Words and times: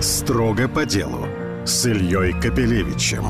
Строго 0.00 0.68
по 0.68 0.84
делу 0.84 1.26
с 1.64 1.84
Ильей 1.86 2.32
Капелевичем. 2.32 3.24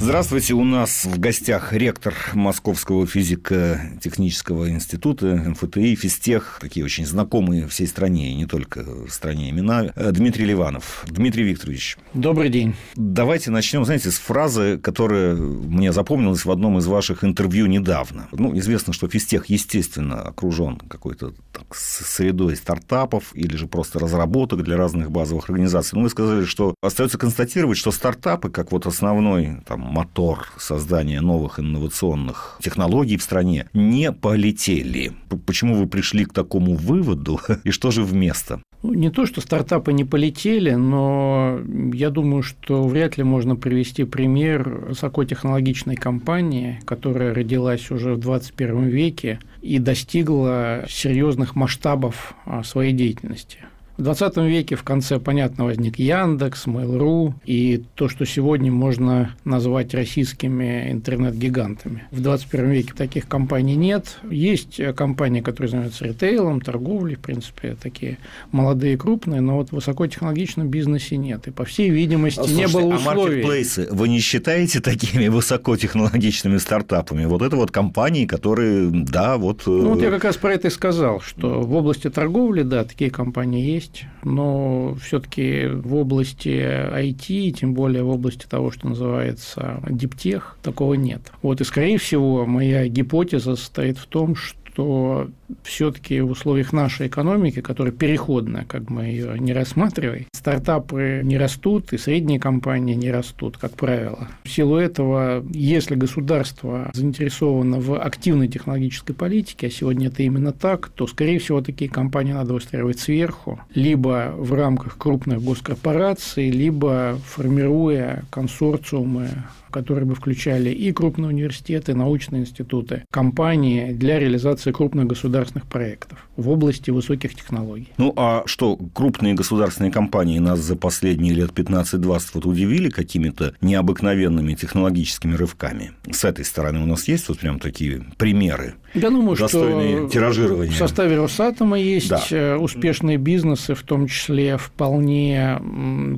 Здравствуйте, 0.00 0.54
у 0.54 0.62
нас 0.62 1.04
в 1.04 1.18
гостях 1.18 1.72
ректор 1.72 2.14
Московского 2.32 3.04
физико-технического 3.04 4.70
института 4.70 5.26
МФТИ, 5.34 5.96
физтех, 5.96 6.58
такие 6.60 6.84
очень 6.84 7.04
знакомые 7.04 7.66
всей 7.66 7.88
стране, 7.88 8.30
и 8.30 8.36
не 8.36 8.46
только 8.46 8.84
в 8.84 9.10
стране 9.10 9.50
имена, 9.50 9.92
Дмитрий 9.96 10.44
Ливанов. 10.44 11.04
Дмитрий 11.08 11.42
Викторович. 11.42 11.98
Добрый 12.14 12.48
день. 12.48 12.76
Давайте 12.94 13.50
начнем, 13.50 13.84
знаете, 13.84 14.12
с 14.12 14.18
фразы, 14.18 14.78
которая 14.78 15.34
мне 15.34 15.92
запомнилась 15.92 16.44
в 16.44 16.50
одном 16.50 16.78
из 16.78 16.86
ваших 16.86 17.24
интервью 17.24 17.66
недавно. 17.66 18.28
Ну, 18.30 18.56
известно, 18.56 18.92
что 18.92 19.08
физтех, 19.08 19.46
естественно, 19.46 20.22
окружен 20.22 20.76
какой-то 20.76 21.32
так, 21.52 21.74
средой 21.74 22.54
стартапов 22.54 23.34
или 23.34 23.56
же 23.56 23.66
просто 23.66 23.98
разработок 23.98 24.62
для 24.62 24.76
разных 24.76 25.10
базовых 25.10 25.50
организаций. 25.50 25.96
Но 25.96 26.04
вы 26.04 26.10
сказали, 26.10 26.44
что 26.44 26.76
остается 26.82 27.18
констатировать, 27.18 27.78
что 27.78 27.90
стартапы, 27.90 28.48
как 28.48 28.70
вот 28.70 28.86
основной 28.86 29.56
там, 29.66 29.87
мотор 29.88 30.46
создания 30.58 31.20
новых 31.20 31.58
инновационных 31.58 32.58
технологий 32.62 33.16
в 33.16 33.22
стране, 33.22 33.68
не 33.72 34.12
полетели. 34.12 35.12
Почему 35.46 35.74
вы 35.74 35.86
пришли 35.86 36.24
к 36.24 36.32
такому 36.32 36.74
выводу 36.74 37.40
и 37.64 37.70
что 37.70 37.90
же 37.90 38.02
вместо? 38.02 38.62
Ну, 38.82 38.94
не 38.94 39.10
то, 39.10 39.26
что 39.26 39.40
стартапы 39.40 39.92
не 39.92 40.04
полетели, 40.04 40.70
но 40.70 41.58
я 41.92 42.10
думаю, 42.10 42.42
что 42.42 42.84
вряд 42.86 43.16
ли 43.16 43.24
можно 43.24 43.56
привести 43.56 44.04
пример 44.04 44.68
высокотехнологичной 44.68 45.96
компании, 45.96 46.80
которая 46.84 47.34
родилась 47.34 47.90
уже 47.90 48.14
в 48.14 48.20
21 48.20 48.84
веке 48.84 49.40
и 49.62 49.80
достигла 49.80 50.84
серьезных 50.88 51.56
масштабов 51.56 52.34
а, 52.44 52.62
своей 52.62 52.92
деятельности. 52.92 53.58
В 53.98 54.02
20 54.02 54.36
веке 54.36 54.76
в 54.76 54.84
конце, 54.84 55.18
понятно, 55.18 55.64
возник 55.64 55.98
Яндекс, 55.98 56.68
Mail.ru 56.68 57.34
и 57.44 57.82
то, 57.96 58.08
что 58.08 58.24
сегодня 58.26 58.70
можно 58.70 59.34
назвать 59.44 59.92
российскими 59.92 60.92
интернет-гигантами. 60.92 62.04
В 62.12 62.20
21 62.20 62.70
веке 62.70 62.92
таких 62.96 63.26
компаний 63.26 63.74
нет. 63.74 64.20
Есть 64.30 64.80
компании, 64.94 65.40
которые 65.40 65.70
занимаются 65.70 66.04
ритейлом, 66.04 66.60
торговлей, 66.60 67.16
в 67.16 67.18
принципе, 67.18 67.74
такие 67.74 68.18
молодые, 68.52 68.96
крупные, 68.96 69.40
но 69.40 69.56
вот 69.56 69.70
в 69.70 69.72
высокотехнологичном 69.72 70.68
бизнесе 70.68 71.16
нет. 71.16 71.48
И, 71.48 71.50
по 71.50 71.64
всей 71.64 71.90
видимости, 71.90 72.38
Слушайте, 72.38 72.60
не 72.60 72.68
было 72.68 72.94
условий. 72.94 73.08
А 73.08 73.16
маркетплейсы 73.16 73.88
вы 73.90 74.08
не 74.08 74.20
считаете 74.20 74.78
такими 74.78 75.26
высокотехнологичными 75.28 76.58
стартапами? 76.58 77.24
Вот 77.24 77.42
это 77.42 77.56
вот 77.56 77.72
компании, 77.72 78.26
которые, 78.26 78.90
да, 78.92 79.38
вот... 79.38 79.64
Ну, 79.66 79.94
вот 79.94 80.02
я 80.02 80.10
как 80.10 80.22
раз 80.22 80.36
про 80.36 80.54
это 80.54 80.68
и 80.68 80.70
сказал, 80.70 81.20
что 81.20 81.62
в 81.62 81.74
области 81.74 82.08
торговли, 82.08 82.62
да, 82.62 82.84
такие 82.84 83.10
компании 83.10 83.66
есть, 83.66 83.87
есть, 83.88 84.04
но 84.24 84.94
все-таки 85.00 85.66
в 85.66 85.94
области 85.94 86.48
IT, 86.48 87.52
тем 87.52 87.74
более 87.74 88.02
в 88.02 88.10
области 88.10 88.46
того, 88.46 88.70
что 88.70 88.88
называется 88.88 89.82
диптех, 89.88 90.58
такого 90.62 90.94
нет. 90.94 91.32
Вот 91.42 91.60
и, 91.60 91.64
скорее 91.64 91.98
всего, 91.98 92.46
моя 92.46 92.86
гипотеза 92.88 93.56
состоит 93.56 93.98
в 93.98 94.06
том, 94.06 94.34
что 94.34 94.57
что 94.78 95.28
все-таки 95.64 96.20
в 96.20 96.30
условиях 96.30 96.72
нашей 96.72 97.08
экономики, 97.08 97.60
которая 97.60 97.92
переходная, 97.92 98.64
как 98.64 98.88
мы 98.90 99.06
ее 99.06 99.36
не 99.36 99.52
рассматриваем, 99.52 100.26
стартапы 100.32 101.22
не 101.24 101.36
растут, 101.36 101.92
и 101.92 101.98
средние 101.98 102.38
компании 102.38 102.94
не 102.94 103.10
растут, 103.10 103.58
как 103.58 103.72
правило. 103.72 104.28
В 104.44 104.48
силу 104.48 104.76
этого, 104.76 105.44
если 105.50 105.96
государство 105.96 106.92
заинтересовано 106.94 107.80
в 107.80 108.00
активной 108.00 108.46
технологической 108.46 109.16
политике, 109.16 109.66
а 109.66 109.70
сегодня 109.70 110.08
это 110.08 110.22
именно 110.22 110.52
так, 110.52 110.90
то, 110.90 111.08
скорее 111.08 111.40
всего, 111.40 111.60
такие 111.60 111.90
компании 111.90 112.32
надо 112.32 112.54
выстраивать 112.54 113.00
сверху, 113.00 113.58
либо 113.74 114.32
в 114.36 114.52
рамках 114.54 114.96
крупных 114.96 115.42
госкорпораций, 115.42 116.50
либо 116.50 117.18
формируя 117.26 118.22
консорциумы 118.30 119.28
которые 119.70 120.06
бы 120.06 120.14
включали 120.14 120.70
и 120.70 120.92
крупные 120.92 121.28
университеты, 121.28 121.94
научные 121.94 122.42
институты, 122.42 123.04
компании 123.10 123.92
для 123.92 124.18
реализации 124.18 124.72
крупных 124.72 125.06
государственных 125.06 125.66
проектов 125.66 126.28
в 126.36 126.48
области 126.48 126.90
высоких 126.90 127.34
технологий. 127.34 127.88
Ну, 127.98 128.12
а 128.16 128.42
что, 128.46 128.76
крупные 128.76 129.34
государственные 129.34 129.92
компании 129.92 130.38
нас 130.38 130.60
за 130.60 130.76
последние 130.76 131.34
лет 131.34 131.50
15-20 131.50 132.20
вот 132.34 132.46
удивили 132.46 132.88
какими-то 132.90 133.54
необыкновенными 133.60 134.54
технологическими 134.54 135.34
рывками? 135.34 135.92
С 136.10 136.24
этой 136.24 136.44
стороны 136.44 136.82
у 136.82 136.86
нас 136.86 137.08
есть 137.08 137.28
вот 137.28 137.38
прям 137.38 137.58
такие 137.58 138.04
примеры? 138.16 138.74
Я 138.94 139.10
думаю, 139.10 139.36
достойные 139.36 139.98
что 139.98 140.08
тиражирования. 140.08 140.72
в 140.72 140.76
составе 140.76 141.16
Росатома 141.16 141.78
есть 141.78 142.08
да. 142.08 142.22
Э, 142.30 142.56
успешные 142.56 143.18
бизнесы, 143.18 143.74
в 143.74 143.82
том 143.82 144.06
числе 144.06 144.56
вполне 144.56 145.60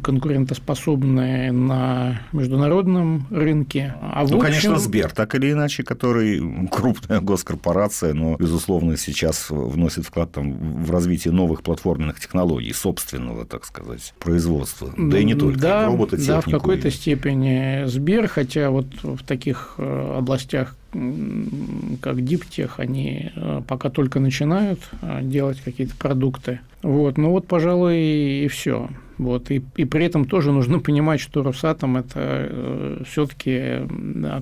конкурентоспособные 0.03 1.53
на 1.53 2.22
международном 2.33 3.27
рынке. 3.41 3.95
А 4.01 4.21
ну, 4.21 4.37
общем... 4.37 4.41
конечно, 4.41 4.78
Сбер, 4.78 5.11
так 5.11 5.34
или 5.34 5.53
иначе, 5.53 5.83
который 5.83 6.41
крупная 6.71 7.21
госкорпорация, 7.21 8.15
но, 8.15 8.37
безусловно, 8.37 8.97
сейчас 8.97 9.51
вносит 9.51 10.06
вклад 10.06 10.33
там, 10.33 10.84
в 10.84 10.91
развитие 10.91 11.33
новых 11.33 11.62
платформенных 11.62 12.21
технологий, 12.21 12.73
собственного, 12.73 13.45
так 13.45 13.65
сказать, 13.65 14.15
производства. 14.19 14.93
Да 14.97 15.19
и 15.19 15.25
не 15.25 15.34
только, 15.34 15.59
да, 15.59 15.87
робототехнику. 15.87 16.51
Да, 16.51 16.59
в 16.59 16.61
какой-то 16.61 16.91
степени 16.91 17.87
Сбер, 17.87 18.28
хотя 18.28 18.71
вот 18.71 18.87
в 19.03 19.25
таких 19.25 19.75
э, 19.78 20.15
областях, 20.19 20.77
как 20.93 22.25
диптех, 22.25 22.81
они 22.81 23.31
э, 23.34 23.62
пока 23.67 23.91
только 23.91 24.21
начинают 24.21 24.81
э, 25.03 25.21
делать 25.22 25.61
какие-то 25.61 25.95
продукты. 25.97 26.61
Вот, 26.83 27.17
ну 27.19 27.31
вот, 27.31 27.47
пожалуй, 27.47 27.99
и 28.45 28.49
все. 28.49 28.89
Вот, 29.20 29.50
и, 29.50 29.62
и 29.76 29.84
при 29.84 30.06
этом 30.06 30.25
тоже 30.25 30.50
нужно 30.50 30.78
понимать, 30.81 31.20
что 31.20 31.42
Росатом– 31.42 31.97
это 31.98 32.14
э, 32.16 33.03
все-таки 33.06 33.86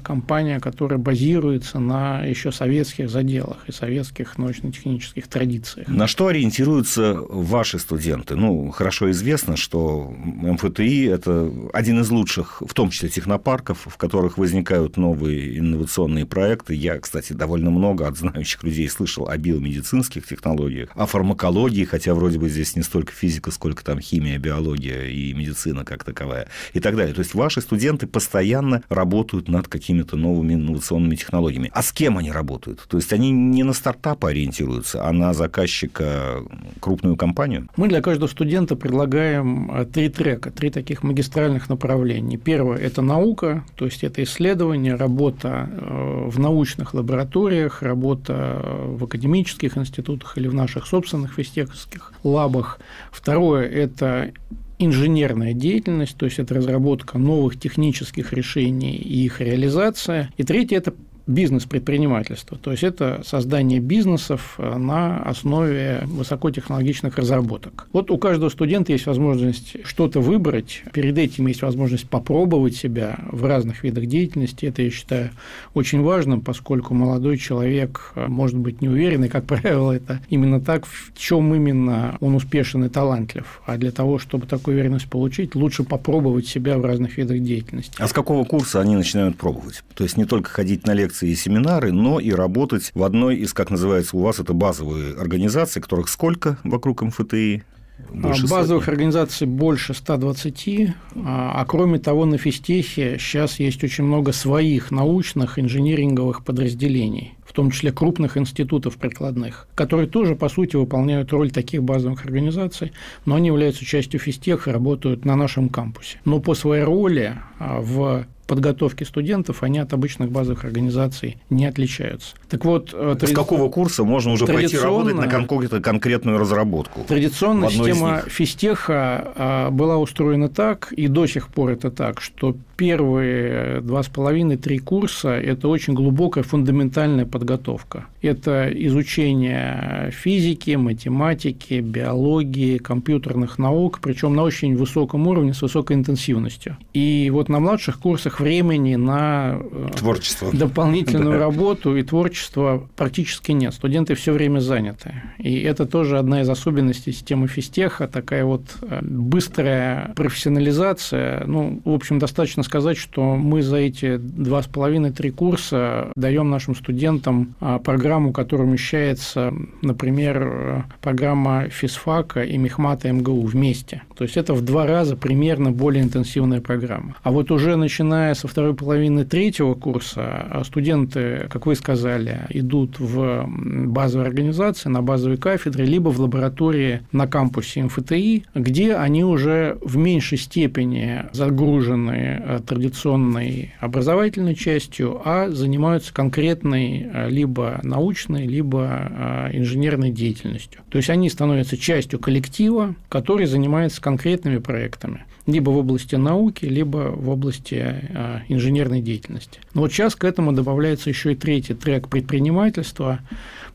компания, 0.05 0.61
которая 0.61 0.99
базируется 0.99 1.81
на 1.81 2.25
еще 2.25 2.53
советских 2.53 3.11
заделах 3.11 3.57
и 3.67 3.73
советских 3.73 4.39
научно-технических 4.39 5.27
традициях. 5.27 5.89
На 5.89 6.07
что 6.07 6.29
ориентируются 6.29 7.17
ваши 7.29 7.81
студенты? 7.81 8.37
Ну, 8.37 8.71
хорошо 8.71 9.11
известно, 9.11 9.57
что 9.57 10.15
МФТИ– 10.25 11.09
это 11.09 11.53
один 11.73 12.01
из 12.01 12.11
лучших, 12.11 12.63
в 12.65 12.73
том 12.73 12.91
числе 12.91 13.09
технопарков, 13.09 13.81
в 13.85 13.97
которых 13.97 14.39
возникают 14.39 14.97
новые 14.97 15.59
инновационные 15.59 16.25
проекты. 16.25 16.75
Я, 16.75 17.01
кстати, 17.01 17.33
довольно 17.33 17.71
много 17.71 18.07
от 18.07 18.17
знающих 18.17 18.63
людей 18.63 18.89
слышал 18.89 19.29
о 19.29 19.37
биомедицинских 19.37 20.25
технологиях, 20.25 20.91
о 20.95 21.07
фармакологии, 21.07 21.85
хотя 21.85 22.15
вроде 22.15 22.39
бы 22.39 22.49
здесь 22.49 22.77
не 22.77 22.83
столько 22.83 23.13
физика, 23.13 23.51
сколько 23.51 23.85
там 23.85 23.99
химия, 24.01 24.39
биология 24.39 24.68
биология 24.69 25.07
и 25.07 25.33
медицина 25.35 25.85
как 25.85 26.05
таковая 26.05 26.49
и 26.75 26.81
так 26.81 26.97
далее. 26.97 27.15
То 27.15 27.21
есть 27.21 27.35
ваши 27.35 27.61
студенты 27.61 28.07
постоянно 28.07 28.83
работают 28.89 29.49
над 29.49 29.69
какими-то 29.69 30.17
новыми 30.17 30.55
инновационными 30.55 31.17
технологиями. 31.17 31.71
А 31.73 31.83
с 31.83 31.93
кем 31.93 32.19
они 32.19 32.31
работают? 32.31 32.85
То 32.89 32.97
есть 32.97 33.13
они 33.13 33.31
не 33.31 33.63
на 33.63 33.73
стартапы 33.73 34.29
ориентируются, 34.29 35.07
а 35.07 35.13
на 35.13 35.33
заказчика 35.35 36.43
крупную 36.81 37.17
компанию? 37.17 37.69
Мы 37.77 37.89
для 37.89 38.01
каждого 38.01 38.29
студента 38.29 38.77
предлагаем 38.77 39.71
э, 39.71 39.85
три 39.87 40.09
трека, 40.09 40.51
три 40.51 40.71
таких 40.71 41.03
магистральных 41.03 41.69
направления. 41.69 42.37
Первое– 42.37 42.79
это 42.79 43.03
наука, 43.03 43.65
то 43.77 43.85
есть 43.85 44.05
это 44.05 44.23
исследование, 44.23 44.95
работа 44.95 45.69
э, 45.71 46.29
в 46.29 46.39
научных 46.39 46.95
лабораториях, 46.95 47.83
работа 47.83 48.63
в 48.87 49.05
академических 49.05 49.77
институтах 49.79 50.39
или 50.39 50.49
в 50.49 50.55
наших 50.55 50.87
собственных 50.87 51.35
физтеховских 51.35 52.13
лабах. 52.25 52.81
Второе– 53.11 53.69
это 53.69 54.33
инженерная 54.79 55.53
деятельность, 55.53 56.17
то 56.17 56.27
есть 56.27 56.39
это 56.39 56.55
разработка 56.55 57.19
новых 57.19 57.59
технических 57.59 58.33
решений 58.33 58.97
и 58.97 59.25
их 59.25 59.41
реализация. 59.41 60.31
И 60.37 60.45
третье– 60.45 60.77
это 60.79 60.95
бизнес-предпринимательства. 61.29 62.59
То 62.59 62.73
есть 62.73 62.83
это 62.83 63.21
создание 63.25 63.81
бизнесов 63.81 64.55
э, 64.59 64.77
на 64.77 65.19
основе 65.19 66.03
высокотехнологичных 66.07 67.17
разработок. 67.19 67.87
Вот 67.93 68.11
у 68.11 68.19
каждого 68.19 68.49
студента 68.49 68.93
есть 68.93 69.07
возможность 69.07 69.77
что-то 69.85 70.21
выбрать, 70.21 70.83
перед 70.93 71.19
этим 71.19 71.47
есть 71.47 71.63
возможность 71.63 72.09
попробовать 72.09 72.75
себя 72.75 73.19
в 73.31 73.45
разных 73.45 73.85
видах 73.85 74.07
деятельности. 74.07 74.67
Это, 74.67 74.83
я 74.83 74.91
считаю, 74.91 75.31
очень 75.75 76.03
важным, 76.03 76.41
поскольку 76.41 76.95
молодой 76.95 77.37
человек 77.37 78.13
э, 78.15 78.27
может 78.27 78.57
быть 78.57 78.81
не 78.81 78.89
уверен, 78.89 79.25
и, 79.25 79.29
как 79.29 79.45
правило, 79.45 79.93
это 79.93 80.21
именно 80.31 80.61
так, 80.61 80.87
в 80.87 81.13
чем 81.17 81.55
именно 81.55 82.17
он 82.21 82.35
успешен 82.35 82.85
и 82.85 82.89
талантлив. 82.89 83.61
А 83.67 83.77
для 83.77 83.91
того, 83.91 84.19
чтобы 84.19 84.47
такую 84.47 84.77
уверенность 84.77 85.09
получить, 85.11 85.55
лучше 85.55 85.85
попробовать 85.85 86.47
себя 86.47 86.79
в 86.79 86.85
разных 86.87 87.19
видах 87.19 87.41
деятельности. 87.41 87.93
А 87.99 88.09
с 88.09 88.15
какого 88.15 88.45
курса 88.45 88.81
они 88.81 88.97
начинают 88.97 89.37
пробовать? 89.37 89.85
То 89.95 90.05
есть 90.05 90.17
не 90.17 90.25
только 90.25 90.49
ходить 90.49 90.87
на 90.87 90.95
лекции 90.95 91.18
лекции 91.19 91.31
и 91.31 91.35
семинары, 91.35 91.93
но 91.93 92.21
и 92.21 92.33
работать 92.33 92.91
в 92.95 93.03
одной 93.03 93.37
из, 93.37 93.53
как 93.53 93.71
называется 93.71 94.17
у 94.17 94.21
вас, 94.21 94.39
это 94.39 94.53
базовые 94.53 95.15
организации, 95.15 95.81
которых 95.81 96.09
сколько 96.09 96.59
вокруг 96.65 97.03
МФТИ? 97.03 97.65
Больше 98.13 98.47
Базовых 98.47 98.85
сотни. 98.85 98.93
организаций 98.93 99.47
больше 99.49 99.93
120, 99.93 100.95
а, 101.17 101.61
а 101.61 101.65
кроме 101.67 101.99
того, 101.99 102.27
на 102.27 102.39
физтехе 102.39 103.17
сейчас 103.19 103.59
есть 103.59 103.83
очень 103.83 104.05
много 104.05 104.31
своих 104.31 104.93
научных 104.93 105.59
инжиниринговых 105.59 106.45
подразделений 106.45 107.35
том 107.59 107.73
числе 107.73 107.91
крупных 107.91 108.37
институтов 108.37 108.99
прикладных, 108.99 109.67
которые 109.75 110.09
тоже, 110.09 110.37
по 110.37 110.49
сути, 110.49 110.77
выполняют 110.77 111.33
роль 111.33 111.51
таких 111.51 111.83
базовых 111.83 112.25
организаций, 112.25 112.93
но 113.25 113.35
они 113.35 113.49
являются 113.49 113.85
частью 113.85 114.21
физтеха 114.21 114.71
и 114.71 114.73
работают 114.73 115.25
на 115.25 115.35
нашем 115.35 115.69
кампусе. 115.69 116.21
Но 116.25 116.39
по 116.39 116.55
своей 116.55 116.85
роли 116.85 117.37
а, 117.59 117.81
в 117.81 118.27
подготовки 118.49 119.05
студентов, 119.05 119.63
они 119.63 119.79
от 119.79 119.93
обычных 119.93 120.31
базовых 120.31 120.65
организаций 120.65 121.37
не 121.51 121.67
отличаются. 121.67 122.35
Так 122.49 122.65
вот, 122.65 122.93
э, 122.93 123.15
тради... 123.21 123.33
с 123.33 123.37
какого 123.37 123.69
курса 123.69 124.03
можно 124.03 124.33
уже 124.33 124.47
пойти 124.47 124.77
работать 124.79 125.15
на 125.15 125.29
какую-то 125.29 125.81
конкретную 125.81 126.39
разработку? 126.39 127.05
Традиционно 127.07 127.71
система 127.71 128.23
физтеха 128.27 129.33
а, 129.37 129.71
была 129.71 129.99
устроена 129.99 130.49
так, 130.49 130.93
и 130.93 131.09
до 131.09 131.27
сих 131.27 131.49
пор 131.49 131.71
это 131.71 131.91
так, 131.91 132.21
что 132.23 132.57
первые 132.77 133.81
два 133.81 134.03
с 134.03 134.07
половиной-три 134.07 134.79
курса– 134.79 135.31
это 135.53 135.69
очень 135.69 135.95
глубокая 135.95 136.45
фундаментальная 136.45 137.27
подготовка. 137.27 138.07
Это 138.23 138.71
изучение 138.73 140.11
физики, 140.13 140.77
математики, 140.77 141.81
биологии, 141.81 142.79
компьютерных 142.79 143.59
наук, 143.59 143.99
причем 144.01 144.35
на 144.37 144.45
очень 144.45 144.77
высоком 144.77 145.27
уровне, 145.27 145.53
с 145.53 145.61
высокой 145.61 145.97
интенсивностью. 145.97 146.77
И 146.95 147.31
вот 147.33 147.49
на 147.49 147.59
младших 147.59 147.99
курсах 147.99 148.38
времени 148.41 148.97
на 148.97 149.59
э, 149.61 149.89
творчество. 149.97 150.51
дополнительную 150.53 151.39
да. 151.39 151.39
работу 151.39 151.97
и 151.97 152.03
творчество 152.03 152.89
практически 152.97 153.53
нет. 153.53 153.75
Студенты 153.75 154.15
все 154.15 154.33
время 154.33 154.61
заняты. 154.61 155.23
И 155.39 155.61
это 155.61 155.87
тоже 155.87 156.19
одна 156.19 156.43
из 156.43 156.49
особенностей 156.49 157.13
системы 157.13 157.49
физтеха, 157.49 158.09
такая 158.09 158.45
вот 158.45 158.63
э, 158.83 159.01
быстрая 159.03 160.13
профессионализация. 160.15 161.45
Ну, 161.47 161.81
в 161.85 161.93
общем, 161.93 162.19
достаточно 162.19 162.63
сказать, 162.63 162.97
что 162.97 163.37
мы 163.37 163.63
за 163.63 163.77
эти 163.77 164.17
два 164.17 164.63
с 164.63 164.67
половиной-три 164.67 165.31
курса 165.31 166.13
даем 166.17 166.51
нашим 166.51 166.75
студентам 166.75 167.55
а, 167.61 167.79
программу, 167.79 168.33
которая 168.33 168.67
умещается, 168.67 169.53
например, 169.83 170.85
программа 171.01 171.69
физфака 171.69 172.43
и 172.43 172.57
мехмата 172.57 173.11
МГУ 173.13 173.43
вместе. 173.43 174.03
То 174.17 174.25
есть 174.25 174.37
это 174.37 174.55
в 174.55 174.63
два 174.63 174.87
раза 174.87 175.17
примерно 175.17 175.71
более 175.71 176.03
интенсивная 176.03 176.61
программа. 176.61 177.17
А 177.23 177.31
вот 177.31 177.51
уже 177.51 177.77
начиная 177.77 178.28
со 178.35 178.49
второй 178.49 178.75
половины 178.75 179.25
третьего 179.25 179.75
курса 179.75 180.47
а, 180.51 180.63
студенты, 180.65 181.47
как 181.51 181.67
вы 181.67 181.75
сказали, 181.75 182.47
идут 182.51 182.99
в 182.99 183.47
базовые 183.49 184.27
организации, 184.27 184.89
на 184.89 185.03
базовые 185.03 185.39
кафедры, 185.39 185.85
либо 185.85 186.09
в 186.11 186.21
лаборатории 186.21 187.03
на 187.13 187.27
кампусе 187.27 187.83
МФТИ, 187.85 188.45
где 188.55 188.95
они 188.95 189.25
уже 189.25 189.79
в 189.83 189.97
меньшей 189.97 190.39
степени 190.39 191.25
загружены 191.33 192.41
а, 192.41 192.61
традиционной 192.61 193.75
образовательной 193.81 194.55
частью, 194.55 195.21
а 195.25 195.51
занимаются 195.51 196.13
конкретной 196.13 197.09
а, 197.13 197.29
либо 197.29 197.81
научной, 197.83 198.47
либо 198.47 198.87
а, 198.89 199.51
инженерной 199.53 200.11
деятельностью. 200.11 200.81
То 200.91 200.99
есть 200.99 201.11
они 201.11 201.31
становятся 201.31 201.77
частью 201.77 202.19
коллектива, 202.19 202.95
который 203.09 203.47
занимается 203.47 204.01
конкретными 204.01 204.59
проектами 204.59 205.25
либо 205.49 205.71
в 205.71 205.79
области 205.79 206.15
науки, 206.15 206.67
либо 206.67 207.11
в 207.11 207.31
области 207.31 208.05
инженерной 208.49 209.01
деятельности. 209.01 209.61
Но 209.75 209.83
вот 209.83 209.93
сейчас 209.93 210.17
к 210.17 210.25
этому 210.25 210.53
добавляется 210.53 211.09
еще 211.09 211.33
и 211.33 211.37
третий 211.37 211.75
трек 211.75 212.09
предпринимательства. 212.09 213.21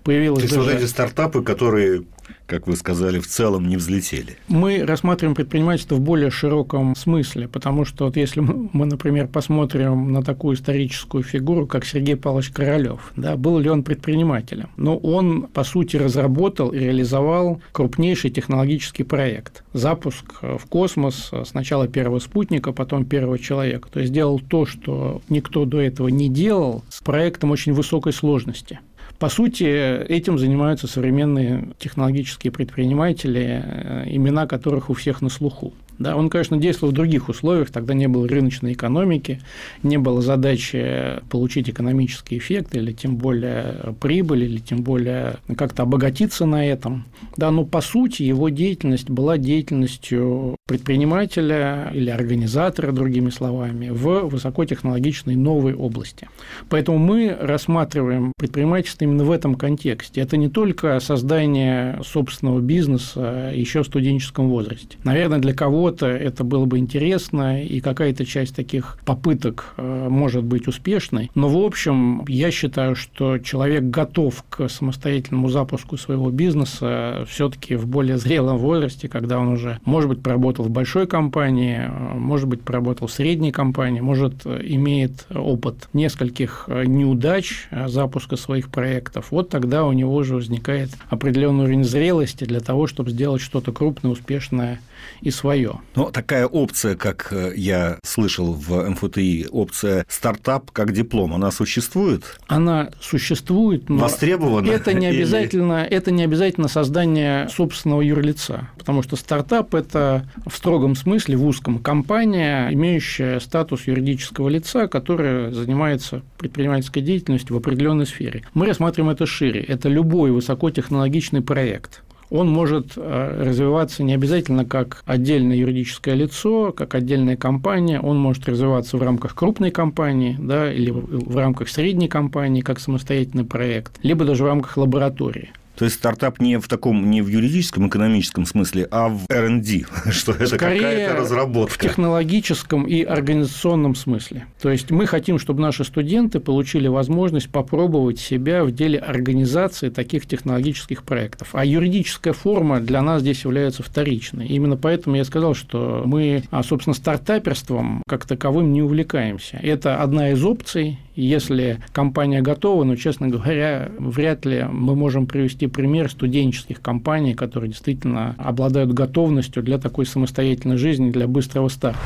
Появилось 0.03 0.39
То 0.39 0.43
есть 0.45 0.55
даже... 0.55 0.69
вот 0.69 0.79
эти 0.79 0.87
стартапы, 0.87 1.43
которые 1.43 2.03
как 2.45 2.67
вы 2.67 2.75
сказали, 2.75 3.19
в 3.19 3.27
целом 3.27 3.67
не 3.67 3.77
взлетели? 3.77 4.37
Мы 4.47 4.85
рассматриваем 4.85 5.35
предпринимательство 5.35 5.95
в 5.95 6.01
более 6.01 6.29
широком 6.29 6.95
смысле, 6.95 7.47
потому 7.47 7.85
что 7.85 8.05
вот 8.05 8.17
если 8.17 8.39
мы, 8.39 8.85
например, 8.85 9.27
посмотрим 9.27 10.11
на 10.11 10.23
такую 10.23 10.55
историческую 10.55 11.23
фигуру, 11.23 11.67
как 11.67 11.85
Сергей 11.85 12.15
Павлович 12.15 12.49
Королёв, 12.49 13.11
да, 13.15 13.35
был 13.35 13.57
ли 13.59 13.69
он 13.69 13.83
предпринимателем? 13.83 14.69
Но 14.77 14.97
он, 14.97 15.43
по 15.43 15.63
сути, 15.63 15.97
разработал 15.97 16.69
и 16.69 16.79
реализовал 16.79 17.61
крупнейший 17.71 18.29
технологический 18.29 19.03
проект. 19.03 19.63
Запуск 19.73 20.41
в 20.41 20.65
космос 20.67 21.31
сначала 21.45 21.87
первого 21.87 22.19
спутника, 22.19 22.71
потом 22.71 23.05
первого 23.05 23.39
человека. 23.39 23.89
То 23.91 23.99
есть 23.99 24.11
сделал 24.11 24.39
то, 24.39 24.65
что 24.65 25.21
никто 25.29 25.65
до 25.65 25.81
этого 25.81 26.07
не 26.07 26.29
делал, 26.29 26.83
с 26.89 27.01
проектом 27.01 27.51
очень 27.51 27.73
высокой 27.73 28.13
сложности. 28.13 28.79
По 29.19 29.29
сути, 29.29 29.63
этим 30.05 30.37
занимаются 30.37 30.87
современные 30.87 31.69
технологические 31.79 32.51
предприниматели, 32.51 33.63
э, 33.63 34.03
имена 34.07 34.47
которых 34.47 34.89
у 34.89 34.93
всех 34.93 35.21
на 35.21 35.29
слуху. 35.29 35.73
Да, 35.99 36.15
он, 36.15 36.29
конечно, 36.29 36.57
действовал 36.57 36.91
в 36.91 36.95
других 36.95 37.29
условиях, 37.29 37.69
тогда 37.69 37.93
не 37.93 38.07
было 38.07 38.27
рыночной 38.27 38.73
экономики, 38.73 39.41
не 39.83 39.97
было 39.97 40.21
задачи 40.21 41.21
получить 41.29 41.69
экономический 41.69 42.37
эффект 42.37 42.75
или 42.75 42.91
тем 42.91 43.17
более 43.17 43.95
прибыль, 43.99 44.43
или 44.43 44.57
тем 44.57 44.81
более 44.81 45.37
как-то 45.57 45.83
обогатиться 45.83 46.45
на 46.45 46.65
этом. 46.65 47.05
Да, 47.37 47.51
но 47.51 47.65
по 47.65 47.81
сути 47.81 48.23
его 48.23 48.49
деятельность 48.49 49.09
была 49.09 49.37
деятельностью 49.37 50.57
предпринимателя 50.67 51.91
или 51.93 52.09
организатора, 52.09 52.91
другими 52.91 53.29
словами, 53.29 53.89
в 53.89 54.27
высокотехнологичной 54.27 55.35
новой 55.35 55.73
области. 55.73 56.27
Поэтому 56.69 56.97
мы 56.97 57.35
рассматриваем 57.39 58.33
предпринимательство 58.37 59.03
именно 59.05 59.23
в 59.23 59.31
этом 59.31 59.55
контексте. 59.55 60.21
Это 60.21 60.37
не 60.37 60.49
только 60.49 60.99
создание 60.99 61.99
собственного 62.03 62.59
бизнеса 62.59 63.51
еще 63.53 63.83
в 63.83 63.87
студенческом 63.87 64.49
возрасте. 64.49 64.97
Наверное, 65.03 65.39
для 65.39 65.53
кого 65.53 65.82
кого-то 65.83 66.07
это 66.07 66.45
было 66.45 66.63
бы 66.63 66.77
интересно, 66.77 67.61
и 67.61 67.81
какая-то 67.81 68.25
часть 68.25 68.55
таких 68.55 68.97
попыток 69.03 69.73
э, 69.75 70.07
может 70.09 70.45
быть 70.45 70.65
успешной. 70.69 71.29
Но, 71.35 71.49
в 71.49 71.57
общем, 71.57 72.23
я 72.29 72.51
считаю, 72.51 72.95
что 72.95 73.37
человек 73.37 73.83
готов 73.83 74.45
к 74.49 74.69
самостоятельному 74.69 75.49
запуску 75.49 75.97
своего 75.97 76.31
бизнеса 76.31 77.25
все-таки 77.27 77.75
в 77.75 77.85
более 77.85 78.17
зрелом 78.17 78.59
возрасте, 78.59 79.09
когда 79.09 79.39
он 79.39 79.49
уже, 79.49 79.77
может 79.83 80.09
быть, 80.09 80.23
поработал 80.23 80.63
в 80.63 80.69
большой 80.69 81.05
компании, 81.05 81.81
э, 81.85 82.17
может 82.17 82.47
быть, 82.47 82.61
поработал 82.61 83.07
в 83.07 83.11
средней 83.11 83.51
компании, 83.51 83.99
может, 83.99 84.45
имеет 84.45 85.25
опыт 85.35 85.89
нескольких 85.91 86.63
э, 86.67 86.85
неудач 86.85 87.67
запуска 87.87 88.37
своих 88.37 88.69
проектов. 88.69 89.31
Вот 89.31 89.49
тогда 89.49 89.83
у 89.83 89.91
него 89.91 90.15
уже 90.15 90.35
возникает 90.35 90.91
определенный 91.09 91.65
уровень 91.65 91.83
зрелости 91.83 92.45
для 92.45 92.61
того, 92.61 92.87
чтобы 92.87 93.11
сделать 93.11 93.41
что-то 93.41 93.73
крупное, 93.73 94.13
успешное 94.13 94.79
и 95.21 95.31
свое. 95.31 95.79
Но 95.95 96.11
такая 96.11 96.45
опция, 96.47 96.95
как 96.95 97.27
э, 97.31 97.53
я 97.55 97.99
слышал 98.03 98.53
в 98.53 98.89
МФТИ, 98.89 99.47
опция 99.51 100.05
стартап 100.09 100.71
как 100.71 100.91
диплом, 100.93 101.33
она 101.33 101.51
существует? 101.51 102.39
Она 102.47 102.89
существует, 103.01 103.89
но 103.89 103.97
Востребована? 103.97 104.69
Это 104.69 104.93
не 104.93 105.07
обязательно, 105.07 105.83
или... 105.83 105.95
это 105.95 106.11
не 106.11 106.23
обязательно 106.23 106.67
создание 106.67 107.49
собственного 107.49 108.01
юрлица, 108.01 108.69
потому 108.77 109.03
что 109.03 109.15
стартап– 109.15 109.73
это 109.75 110.25
в 110.45 110.55
строгом 110.55 110.95
смысле, 110.95 111.37
в 111.37 111.45
узком, 111.45 111.79
компания, 111.79 112.69
имеющая 112.71 113.39
статус 113.39 113.87
юридического 113.87 114.49
лица, 114.49 114.87
которая 114.87 115.51
занимается 115.51 116.21
предпринимательской 116.37 117.01
деятельностью 117.01 117.55
в 117.55 117.59
определенной 117.59 118.05
сфере. 118.05 118.43
Мы 118.53 118.65
рассматриваем 118.65 119.13
это 119.13 119.25
шире. 119.25 119.61
Это 119.61 119.89
любой 119.89 120.31
высокотехнологичный 120.31 121.41
проект 121.41 122.03
он 122.33 122.49
может 122.49 122.93
э, 122.97 123.43
развиваться 123.45 124.03
не 124.03 124.15
обязательно 124.15 124.65
как 124.65 125.03
отдельное 125.05 125.55
юридическое 125.55 126.15
лицо, 126.15 126.71
как 126.71 126.95
отдельная 126.95 127.37
компания, 127.37 127.99
он 127.99 128.17
может 128.17 128.49
развиваться 128.49 128.97
в 128.97 129.03
рамках 129.03 129.35
крупной 129.35 129.69
компании 129.69 130.35
да, 130.39 130.73
или 130.73 130.89
в 130.89 131.37
рамках 131.37 131.69
средней 131.69 132.07
компании 132.07 132.61
как 132.61 132.79
самостоятельный 132.79 133.45
проект, 133.45 133.99
либо 134.01 134.25
даже 134.25 134.43
в 134.43 134.47
рамках 134.47 134.77
лаборатории. 134.77 135.51
То 135.75 135.85
есть 135.85 135.97
стартап 135.97 136.39
не 136.39 136.59
в 136.59 136.67
таком, 136.67 137.09
не 137.09 137.21
в 137.21 137.27
юридическом, 137.27 137.87
экономическом 137.87 138.45
смысле, 138.45 138.87
а 138.91 139.09
в 139.09 139.25
R&D, 139.29 139.85
что 140.11 140.33
это 140.33 140.57
какая-то 140.57 141.15
разработка. 141.15 141.73
в 141.73 141.77
технологическом 141.77 142.83
и 142.83 143.01
организационном 143.03 143.95
смысле. 143.95 144.45
То 144.61 144.69
есть 144.69 144.91
мы 144.91 145.07
хотим, 145.07 145.39
чтобы 145.39 145.61
наши 145.61 145.83
студенты 145.83 146.39
получили 146.39 146.87
возможность 146.87 147.49
попробовать 147.49 148.19
себя 148.19 148.63
в 148.63 148.71
деле 148.71 148.99
организации 148.99 149.89
таких 149.89 150.27
технологических 150.27 151.03
проектов. 151.03 151.49
А 151.53 151.65
юридическая 151.65 152.33
форма 152.33 152.79
для 152.79 153.01
нас 153.01 153.21
здесь 153.21 153.43
является 153.43 153.83
вторичной. 153.83 154.47
Именно 154.47 154.77
поэтому 154.77 155.15
я 155.15 155.23
сказал, 155.23 155.55
что 155.55 156.03
мы, 156.05 156.43
а, 156.51 156.63
собственно, 156.63 156.93
стартаперством 156.93 158.03
как 158.07 158.25
таковым 158.25 158.73
не 158.73 158.81
увлекаемся. 158.81 159.59
Это 159.61 160.01
одна 160.01 160.31
из 160.31 160.43
опций, 160.43 160.99
если 161.15 161.79
компания 161.91 162.41
готова, 162.41 162.83
но, 162.83 162.95
честно 162.95 163.27
говоря, 163.27 163.91
вряд 163.97 164.45
ли 164.45 164.65
мы 164.69 164.95
можем 164.95 165.27
привести 165.27 165.62
пример 165.67 166.09
студенческих 166.09 166.81
компаний, 166.81 167.33
которые 167.33 167.69
действительно 167.69 168.35
обладают 168.37 168.93
готовностью 168.93 169.63
для 169.63 169.77
такой 169.77 170.05
самостоятельной 170.05 170.77
жизни, 170.77 171.11
для 171.11 171.27
быстрого 171.27 171.69
старта. 171.69 171.99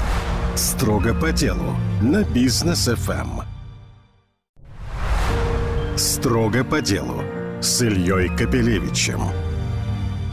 Строго 0.55 1.13
по 1.13 1.31
делу 1.31 1.75
на 2.01 2.23
бизнес 2.23 2.87
FM. 2.87 3.43
Строго 5.95 6.63
по 6.63 6.81
делу 6.81 7.21
с 7.61 7.81
Ильей 7.81 8.29
Капелевичем. 8.29 9.21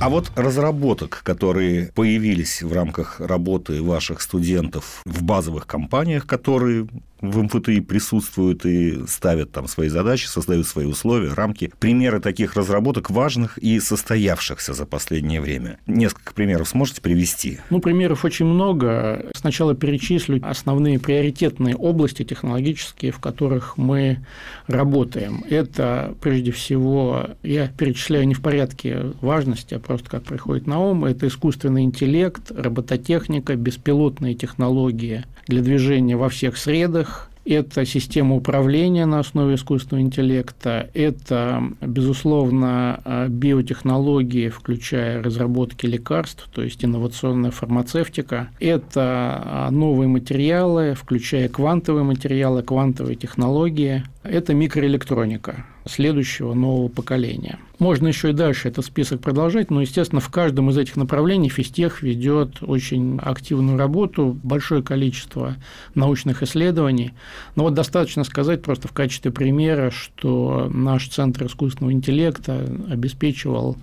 А 0.00 0.08
вот 0.10 0.30
разработок, 0.36 1.22
которые 1.24 1.90
появились 1.94 2.62
в 2.62 2.72
рамках 2.72 3.20
работы 3.20 3.82
ваших 3.82 4.20
студентов 4.20 5.00
в 5.06 5.22
базовых 5.22 5.66
компаниях, 5.66 6.26
которые 6.26 6.86
в 7.30 7.42
МФТИ 7.42 7.80
присутствуют 7.80 8.66
и 8.66 9.06
ставят 9.06 9.52
там 9.52 9.68
свои 9.68 9.88
задачи, 9.88 10.26
создают 10.26 10.66
свои 10.66 10.86
условия, 10.86 11.32
рамки. 11.32 11.72
Примеры 11.78 12.20
таких 12.20 12.54
разработок 12.54 13.10
важных 13.10 13.58
и 13.58 13.80
состоявшихся 13.80 14.74
за 14.74 14.86
последнее 14.86 15.40
время. 15.40 15.78
Несколько 15.86 16.34
примеров 16.34 16.68
сможете 16.68 17.00
привести? 17.00 17.60
Ну, 17.70 17.80
примеров 17.80 18.24
очень 18.24 18.46
много. 18.46 19.26
Сначала 19.34 19.74
перечислю 19.74 20.40
основные 20.42 20.98
приоритетные 20.98 21.76
области 21.76 22.24
технологические, 22.24 23.12
в 23.12 23.18
которых 23.18 23.76
мы 23.76 24.18
работаем. 24.66 25.44
Это, 25.48 26.14
прежде 26.20 26.52
всего, 26.52 27.30
я 27.42 27.68
перечисляю 27.68 28.26
не 28.26 28.34
в 28.34 28.40
порядке 28.40 29.12
важности, 29.20 29.74
а 29.74 29.78
просто 29.78 30.10
как 30.10 30.24
приходит 30.24 30.66
на 30.66 30.80
ум, 30.80 31.04
это 31.04 31.26
искусственный 31.26 31.82
интеллект, 31.82 32.50
робототехника, 32.50 33.56
беспилотные 33.56 34.34
технологии 34.34 35.24
для 35.46 35.62
движения 35.62 36.16
во 36.16 36.28
всех 36.28 36.56
средах, 36.56 37.13
это 37.44 37.84
система 37.84 38.36
управления 38.36 39.06
на 39.06 39.20
основе 39.20 39.56
искусственного 39.56 40.04
интеллекта, 40.04 40.90
это, 40.94 41.62
безусловно, 41.80 43.26
биотехнологии, 43.28 44.48
включая 44.48 45.22
разработки 45.22 45.86
лекарств, 45.86 46.48
то 46.52 46.62
есть 46.62 46.84
инновационная 46.84 47.50
фармацевтика, 47.50 48.48
это 48.60 49.68
новые 49.70 50.08
материалы, 50.08 50.94
включая 50.94 51.48
квантовые 51.48 52.04
материалы, 52.04 52.62
квантовые 52.62 53.16
технологии, 53.16 54.04
это 54.24 54.54
микроэлектроника 54.54 55.64
следующего 55.86 56.54
нового 56.54 56.88
поколения. 56.88 57.58
Можно 57.78 58.08
еще 58.08 58.30
и 58.30 58.32
дальше 58.32 58.68
этот 58.68 58.86
список 58.86 59.20
продолжать, 59.20 59.70
но, 59.70 59.80
естественно, 59.80 60.20
в 60.20 60.30
каждом 60.30 60.70
из 60.70 60.78
этих 60.78 60.96
направлений 60.96 61.48
Физтех 61.48 62.02
ведет 62.02 62.62
очень 62.62 63.18
активную 63.20 63.76
работу, 63.76 64.38
большое 64.42 64.82
количество 64.82 65.56
научных 65.94 66.42
исследований. 66.42 67.12
Но 67.56 67.64
вот 67.64 67.74
достаточно 67.74 68.24
сказать 68.24 68.62
просто 68.62 68.88
в 68.88 68.92
качестве 68.92 69.30
примера, 69.32 69.90
что 69.90 70.70
наш 70.72 71.08
Центр 71.08 71.46
искусственного 71.46 71.92
интеллекта 71.92 72.66
обеспечивал 72.88 73.76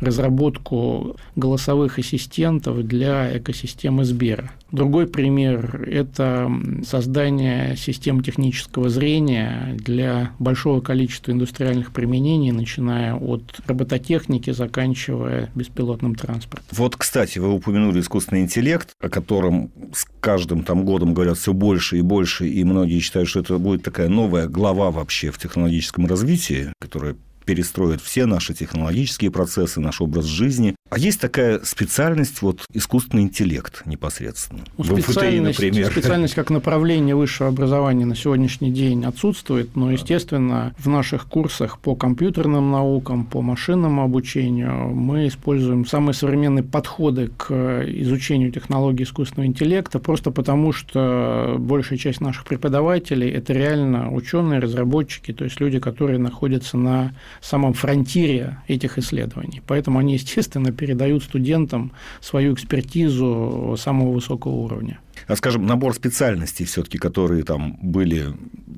разработку 0.00 1.16
голосовых 1.36 1.98
ассистентов 1.98 2.82
для 2.86 3.36
экосистемы 3.38 4.04
Сбера. 4.04 4.50
Другой 4.72 5.06
пример– 5.06 5.82
это 5.90 6.50
создание 6.84 7.76
систем 7.76 8.22
технического 8.22 8.88
зрения 8.88 9.75
для 9.76 10.32
большого 10.38 10.80
количества 10.80 11.32
индустриальных 11.32 11.92
применений, 11.92 12.50
начиная 12.50 13.14
от 13.14 13.60
робототехники, 13.66 14.50
заканчивая 14.50 15.50
беспилотным 15.54 16.14
транспортом. 16.14 16.66
Вот, 16.72 16.96
кстати, 16.96 17.38
вы 17.38 17.52
упомянули 17.52 18.00
искусственный 18.00 18.42
интеллект, 18.42 18.94
о 19.00 19.08
котором 19.08 19.70
с 19.92 20.06
каждым 20.20 20.64
там 20.64 20.84
годом 20.84 21.14
говорят 21.14 21.38
все 21.38 21.52
больше 21.52 21.98
и 21.98 22.02
больше, 22.02 22.48
и 22.48 22.64
многие 22.64 22.98
считают, 23.00 23.28
что 23.28 23.40
это 23.40 23.58
будет 23.58 23.82
такая 23.82 24.08
новая 24.08 24.48
глава 24.48 24.90
вообще 24.90 25.30
в 25.30 25.38
технологическом 25.38 26.06
развитии, 26.06 26.72
которая 26.80 27.16
перестроит 27.46 28.02
все 28.02 28.26
наши 28.26 28.52
технологические 28.52 29.30
процессы, 29.30 29.80
наш 29.80 30.00
образ 30.00 30.24
жизни. 30.24 30.74
А 30.90 30.98
есть 30.98 31.20
такая 31.20 31.60
специальность, 31.64 32.42
вот 32.42 32.64
искусственный 32.72 33.22
интеллект 33.22 33.82
непосредственно. 33.86 34.62
Ну, 34.76 34.84
в 34.84 34.92
МФТИ, 34.98 35.38
например. 35.38 35.90
Специальность 35.90 36.34
как 36.34 36.50
направление 36.50 37.14
высшего 37.14 37.48
образования 37.48 38.04
на 38.04 38.16
сегодняшний 38.16 38.70
день 38.70 39.04
отсутствует, 39.04 39.74
но, 39.76 39.90
естественно, 39.90 40.74
в 40.78 40.88
наших 40.88 41.26
курсах 41.26 41.78
по 41.78 41.94
компьютерным 41.94 42.70
наукам, 42.70 43.24
по 43.24 43.42
машинному 43.42 44.02
обучению 44.02 44.88
мы 44.88 45.28
используем 45.28 45.86
самые 45.86 46.14
современные 46.14 46.64
подходы 46.64 47.28
к 47.36 47.52
изучению 47.86 48.50
технологий 48.50 49.04
искусственного 49.04 49.46
интеллекта, 49.46 49.98
просто 49.98 50.30
потому 50.30 50.72
что 50.72 51.56
большая 51.58 51.98
часть 51.98 52.20
наших 52.20 52.44
преподавателей– 52.44 53.30
это 53.30 53.52
реально 53.52 54.12
ученые, 54.12 54.58
разработчики, 54.58 55.32
то 55.32 55.44
есть 55.44 55.60
люди, 55.60 55.78
которые 55.78 56.18
находятся 56.18 56.76
на 56.76 57.14
самом 57.40 57.74
фронтире 57.74 58.58
этих 58.68 58.98
исследований. 58.98 59.62
Поэтому 59.66 59.98
они, 59.98 60.14
естественно, 60.14 60.72
передают 60.72 61.22
студентам 61.22 61.92
свою 62.20 62.54
экспертизу 62.54 63.76
самого 63.78 64.12
высокого 64.12 64.52
уровня. 64.52 64.98
А, 65.26 65.36
скажем, 65.36 65.66
набор 65.66 65.94
специальностей 65.94 66.66
все-таки, 66.66 66.98
которые 66.98 67.42
там 67.42 67.78
были, 67.82 68.26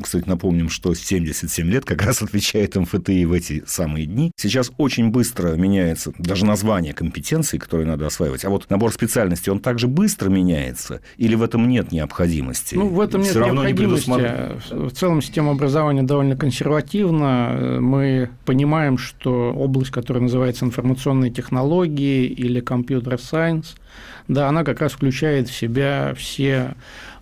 кстати, 0.03 0.29
напомним, 0.29 0.71
что 0.71 0.95
77 0.95 1.69
лет 1.69 1.85
как 1.85 2.03
раз 2.03 2.23
отвечает 2.23 2.77
МФТИ 2.77 3.25
в 3.25 3.33
эти 3.33 3.63
самые 3.67 4.07
дни. 4.07 4.33
Сейчас 4.37 4.71
очень 4.79 5.11
быстро 5.11 5.55
меняется 5.55 6.13
даже 6.19 6.47
название 6.47 6.95
компетенций, 6.95 7.59
которые 7.59 7.87
надо 7.87 8.07
осваивать. 8.07 8.45
А 8.45 8.51
вот 8.51 8.71
набор 8.71 8.93
специальностей, 8.93 9.53
он 9.53 9.61
также 9.61 9.89
быстро 9.89 10.31
меняется? 10.31 11.01
Или 11.17 11.35
в 11.35 11.43
этом 11.43 11.69
нет 11.69 11.93
необходимости? 11.93 12.77
Ну, 12.77 12.89
в 12.89 13.01
этом 13.01 13.21
нет 13.21 13.31
Все 13.31 13.45
необходимости. 13.45 14.09
Не 14.11 14.89
в 14.89 14.93
целом 14.93 15.21
система 15.21 15.53
образования 15.53 16.03
довольно 16.03 16.37
консервативна. 16.37 17.79
Мы 17.81 18.31
понимаем, 18.49 18.97
что 18.97 19.53
область, 19.53 19.91
которая 19.91 20.23
называется 20.23 20.65
информационные 20.65 21.31
технологии 21.31 22.25
или 22.25 22.61
компьютер-сайенс– 22.61 23.77
да, 24.29 24.49
она 24.49 24.63
как 24.63 24.81
раз 24.81 24.93
включает 24.93 25.49
в 25.49 25.57
себя 25.57 26.13
все 26.15 26.75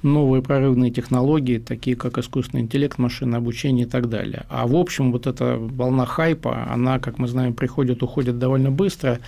новые 0.07 0.43
прорывные 0.43 0.91
технологии, 0.91 1.59
такие 1.59 1.97
как 1.97 2.19
искусственный 2.19 2.63
интеллект, 2.63 2.99
машинное 2.99 3.39
обучение 3.39 3.87
и 3.87 3.89
так 3.89 4.09
далее. 4.09 4.45
А 4.49 4.67
в 4.67 4.75
общем, 4.75 5.13
вот 5.13 5.27
эта 5.27 5.57
волна 5.59 6.07
хайпа, 6.07 6.67
она, 6.71 6.99
как 6.99 7.19
мы 7.19 7.29
знаем, 7.29 7.53
приходит, 7.53 8.03
уходит 8.03 8.39
довольно 8.39 8.71
быстро, 8.71 9.21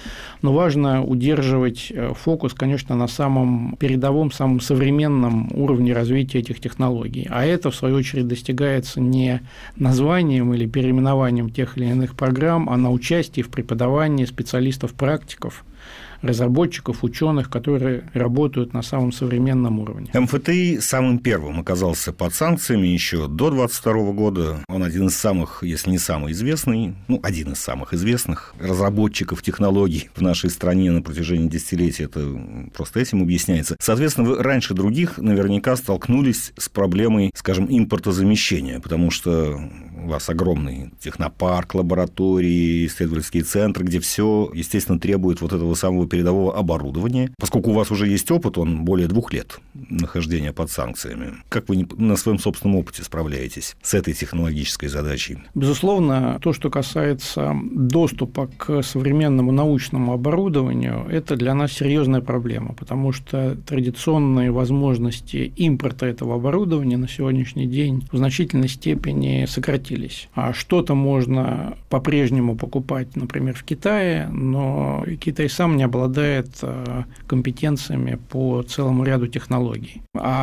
но 0.42 0.52
важно 0.52 1.04
удерживать 1.04 1.90
э, 1.90 2.12
фокус, 2.14 2.54
конечно, 2.54 2.96
на 2.96 3.08
самом 3.08 3.76
передовом, 3.78 4.30
самом 4.32 4.60
современном 4.60 5.50
уровне 5.52 5.92
развития 5.92 6.38
этих 6.38 6.60
технологий. 6.60 7.26
А 7.28 7.44
это, 7.44 7.70
в 7.70 7.76
свою 7.76 7.96
очередь, 7.96 8.28
достигается 8.28 9.00
не 9.00 9.42
названием 9.76 10.54
или 10.54 10.66
переименованием 10.66 11.50
тех 11.50 11.76
или 11.76 11.86
иных 11.86 12.14
программ, 12.14 12.70
а 12.70 12.76
на 12.76 12.90
участии 12.90 13.42
в 13.42 13.50
преподавании 13.50 14.24
специалистов-практиков– 14.24 15.64
разработчиков, 16.22 17.04
ученых, 17.04 17.48
которые 17.48 18.04
работают 18.12 18.74
на 18.74 18.82
самом 18.82 19.12
современном 19.12 19.78
уровне. 19.78 20.10
МФТИ 20.12 20.67
самым 20.76 21.18
первым 21.18 21.60
оказался 21.60 22.12
под 22.12 22.34
санкциями 22.34 22.88
еще 22.88 23.28
до 23.28 23.50
2022 23.50 24.12
года. 24.12 24.58
Он 24.68 24.82
один 24.82 25.06
из 25.06 25.16
самых, 25.16 25.62
если 25.62 25.90
не 25.90 25.98
самый 25.98 26.32
известный, 26.32 26.94
ну, 27.08 27.18
один 27.22 27.52
из 27.52 27.58
самых 27.58 27.94
известных 27.94 28.54
разработчиков 28.60 29.42
технологий 29.42 30.10
в 30.14 30.20
нашей 30.20 30.50
стране 30.50 30.92
на 30.92 31.00
протяжении 31.02 31.48
десятилетий. 31.48 32.04
Это 32.04 32.40
просто 32.74 33.00
этим 33.00 33.22
объясняется. 33.22 33.76
Соответственно, 33.80 34.28
вы 34.28 34.42
раньше 34.42 34.74
других 34.74 35.18
наверняка 35.18 35.76
столкнулись 35.76 36.52
с 36.58 36.68
проблемой, 36.68 37.30
скажем, 37.34 37.66
импортозамещения, 37.70 38.80
потому 38.80 39.10
что 39.10 39.58
у 40.04 40.08
вас 40.08 40.28
огромный 40.28 40.90
технопарк, 41.00 41.74
лаборатории, 41.74 42.86
исследовательские 42.86 43.42
центры, 43.42 43.84
где 43.84 44.00
все, 44.00 44.50
естественно, 44.54 44.98
требует 44.98 45.40
вот 45.40 45.52
этого 45.52 45.74
самого 45.74 46.06
передового 46.06 46.56
оборудования. 46.56 47.32
Поскольку 47.38 47.70
у 47.70 47.74
вас 47.74 47.90
уже 47.90 48.06
есть 48.06 48.30
опыт, 48.30 48.58
он 48.58 48.84
более 48.84 49.08
двух 49.08 49.32
лет 49.32 49.58
нахождения 49.74 50.52
под 50.58 50.72
санкциями. 50.72 51.34
Как 51.48 51.68
вы 51.68 51.86
на 51.98 52.16
своем 52.16 52.40
собственном 52.40 52.78
опыте 52.78 53.04
справляетесь 53.04 53.76
с 53.80 53.94
этой 53.94 54.12
технологической 54.12 54.88
задачей? 54.88 55.38
Безусловно, 55.54 56.40
то, 56.42 56.52
что 56.52 56.68
касается 56.68 57.54
доступа 57.70 58.48
к 58.56 58.82
современному 58.82 59.52
научному 59.52 60.14
оборудованию, 60.14 61.06
это 61.08 61.36
для 61.36 61.54
нас 61.54 61.70
серьезная 61.70 62.22
проблема, 62.22 62.74
потому 62.74 63.12
что 63.12 63.56
традиционные 63.68 64.50
возможности 64.50 65.52
импорта 65.54 66.06
этого 66.06 66.34
оборудования 66.34 66.96
на 66.96 67.08
сегодняшний 67.08 67.66
день 67.66 68.08
в 68.10 68.16
значительной 68.16 68.68
степени 68.68 69.46
сократились. 69.46 70.28
А 70.34 70.52
что-то 70.52 70.96
можно 70.96 71.76
по-прежнему 71.88 72.56
покупать, 72.56 73.14
например, 73.14 73.54
в 73.54 73.62
Китае, 73.62 74.26
но 74.32 75.04
Китай 75.20 75.48
сам 75.48 75.76
не 75.76 75.84
обладает 75.84 76.48
э, 76.62 77.04
компетенциями 77.28 78.18
по 78.28 78.62
целому 78.62 79.04
ряду 79.04 79.28
технологий. 79.28 80.02
А 80.16 80.37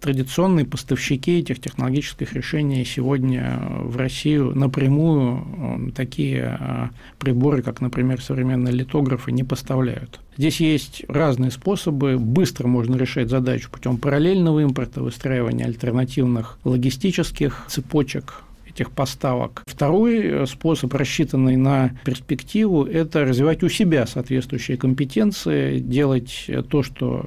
традиционные 0.00 0.66
поставщики 0.66 1.38
этих 1.38 1.60
технологических 1.60 2.34
решений 2.34 2.84
сегодня 2.84 3.58
в 3.60 3.96
Россию 3.96 4.52
напрямую 4.54 5.92
такие 5.94 6.58
э, 6.60 6.88
приборы, 7.18 7.62
как, 7.62 7.80
например, 7.80 8.20
современные 8.20 8.74
литографы, 8.74 9.32
не 9.32 9.44
поставляют. 9.44 10.20
Здесь 10.36 10.60
есть 10.60 11.04
разные 11.08 11.50
способы. 11.50 12.18
Быстро 12.18 12.66
можно 12.66 12.96
решать 12.96 13.30
задачу 13.30 13.70
путем 13.70 13.96
параллельного 13.96 14.60
импорта, 14.60 15.02
выстраивания 15.02 15.64
альтернативных 15.64 16.58
логистических 16.64 17.64
цепочек 17.68 18.42
этих 18.74 18.90
поставок. 18.90 19.62
Второй 19.66 20.18
э, 20.24 20.46
способ, 20.46 20.92
рассчитанный 20.94 21.56
на 21.56 21.92
перспективу, 22.04 22.84
это 22.84 23.24
развивать 23.24 23.62
у 23.62 23.68
себя 23.68 24.06
соответствующие 24.06 24.76
компетенции, 24.76 25.78
делать 25.78 26.44
э, 26.48 26.62
то, 26.62 26.82
что 26.82 27.26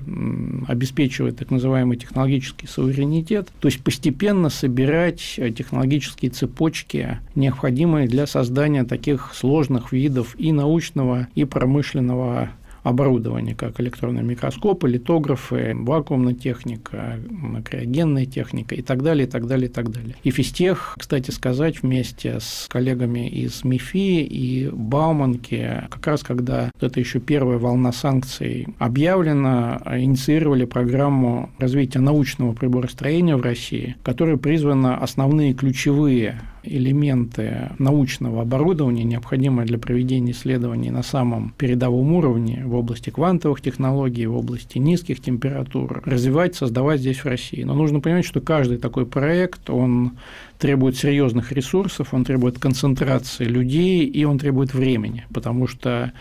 обеспечивает 0.67 1.37
так 1.37 1.51
называемый 1.51 1.97
технологический 1.97 2.67
суверенитет, 2.67 3.49
то 3.59 3.67
есть 3.67 3.83
постепенно 3.83 4.49
собирать 4.49 5.35
э, 5.37 5.51
технологические 5.51 6.31
цепочки, 6.31 7.19
необходимые 7.35 8.07
для 8.07 8.27
создания 8.27 8.83
таких 8.83 9.31
сложных 9.33 9.91
видов 9.91 10.35
и 10.37 10.51
научного, 10.51 11.27
и 11.35 11.45
промышленного 11.45 12.51
оборудования, 12.87 13.55
как 13.55 13.79
электронные 13.79 14.23
микроскопы, 14.23 14.87
литографы, 14.87 15.75
вакуумная 15.75 16.33
техника, 16.33 17.19
криогенная 17.65 18.25
техника 18.25 18.75
и 18.75 18.81
так 18.81 19.03
далее, 19.03 19.27
и 19.27 19.29
так 19.29 19.47
далее, 19.47 19.69
и 19.69 19.71
так 19.71 19.91
далее. 19.91 20.15
И 20.23 20.31
физтех, 20.31 20.95
кстати 20.97 21.31
сказать, 21.31 21.81
вместе 21.83 22.39
с 22.39 22.67
коллегами 22.69 23.27
из 23.27 23.63
МИФИ 23.63 24.23
и 24.23 24.69
Бауманки, 24.71 25.83
как 25.89 26.07
раз 26.07 26.23
когда 26.23 26.71
это 26.79 26.99
еще 26.99 27.19
первая 27.19 27.57
волна 27.57 27.91
санкций 27.91 28.67
объявлена, 28.79 29.81
инициировали 29.85 30.65
программу 30.65 31.49
развития 31.59 31.99
научного 31.99 32.53
приборостроения 32.53 33.35
в 33.35 33.41
России, 33.41 33.95
которая 34.03 34.37
призвана 34.37 34.97
основные 34.97 35.53
ключевые 35.53 36.41
элементы 36.67 37.71
научного 37.79 38.41
оборудования, 38.41 39.03
необходимые 39.03 39.65
для 39.65 39.77
проведения 39.77 40.31
исследований 40.31 40.91
на 40.91 41.03
самом 41.03 41.53
передовом 41.57 42.13
уровне 42.13 42.63
в 42.65 42.75
области 42.75 43.09
квантовых 43.09 43.61
технологий, 43.61 44.25
в 44.25 44.35
области 44.35 44.77
низких 44.77 45.21
температур, 45.21 46.01
развивать, 46.05 46.55
создавать 46.55 46.99
здесь 46.99 47.19
в 47.19 47.25
России. 47.25 47.63
Но 47.63 47.73
нужно 47.73 47.99
понимать, 47.99 48.25
что 48.25 48.41
каждый 48.41 48.77
такой 48.77 49.05
проект, 49.05 49.69
он 49.69 50.13
требует 50.59 50.97
серьезных 50.97 51.51
ресурсов, 51.51 52.13
он 52.13 52.25
требует 52.25 52.59
концентрации 52.59 53.45
людей 53.45 54.05
и 54.05 54.23
он 54.25 54.39
требует 54.39 54.73
времени, 54.73 55.25
потому 55.33 55.67
что 55.67 56.11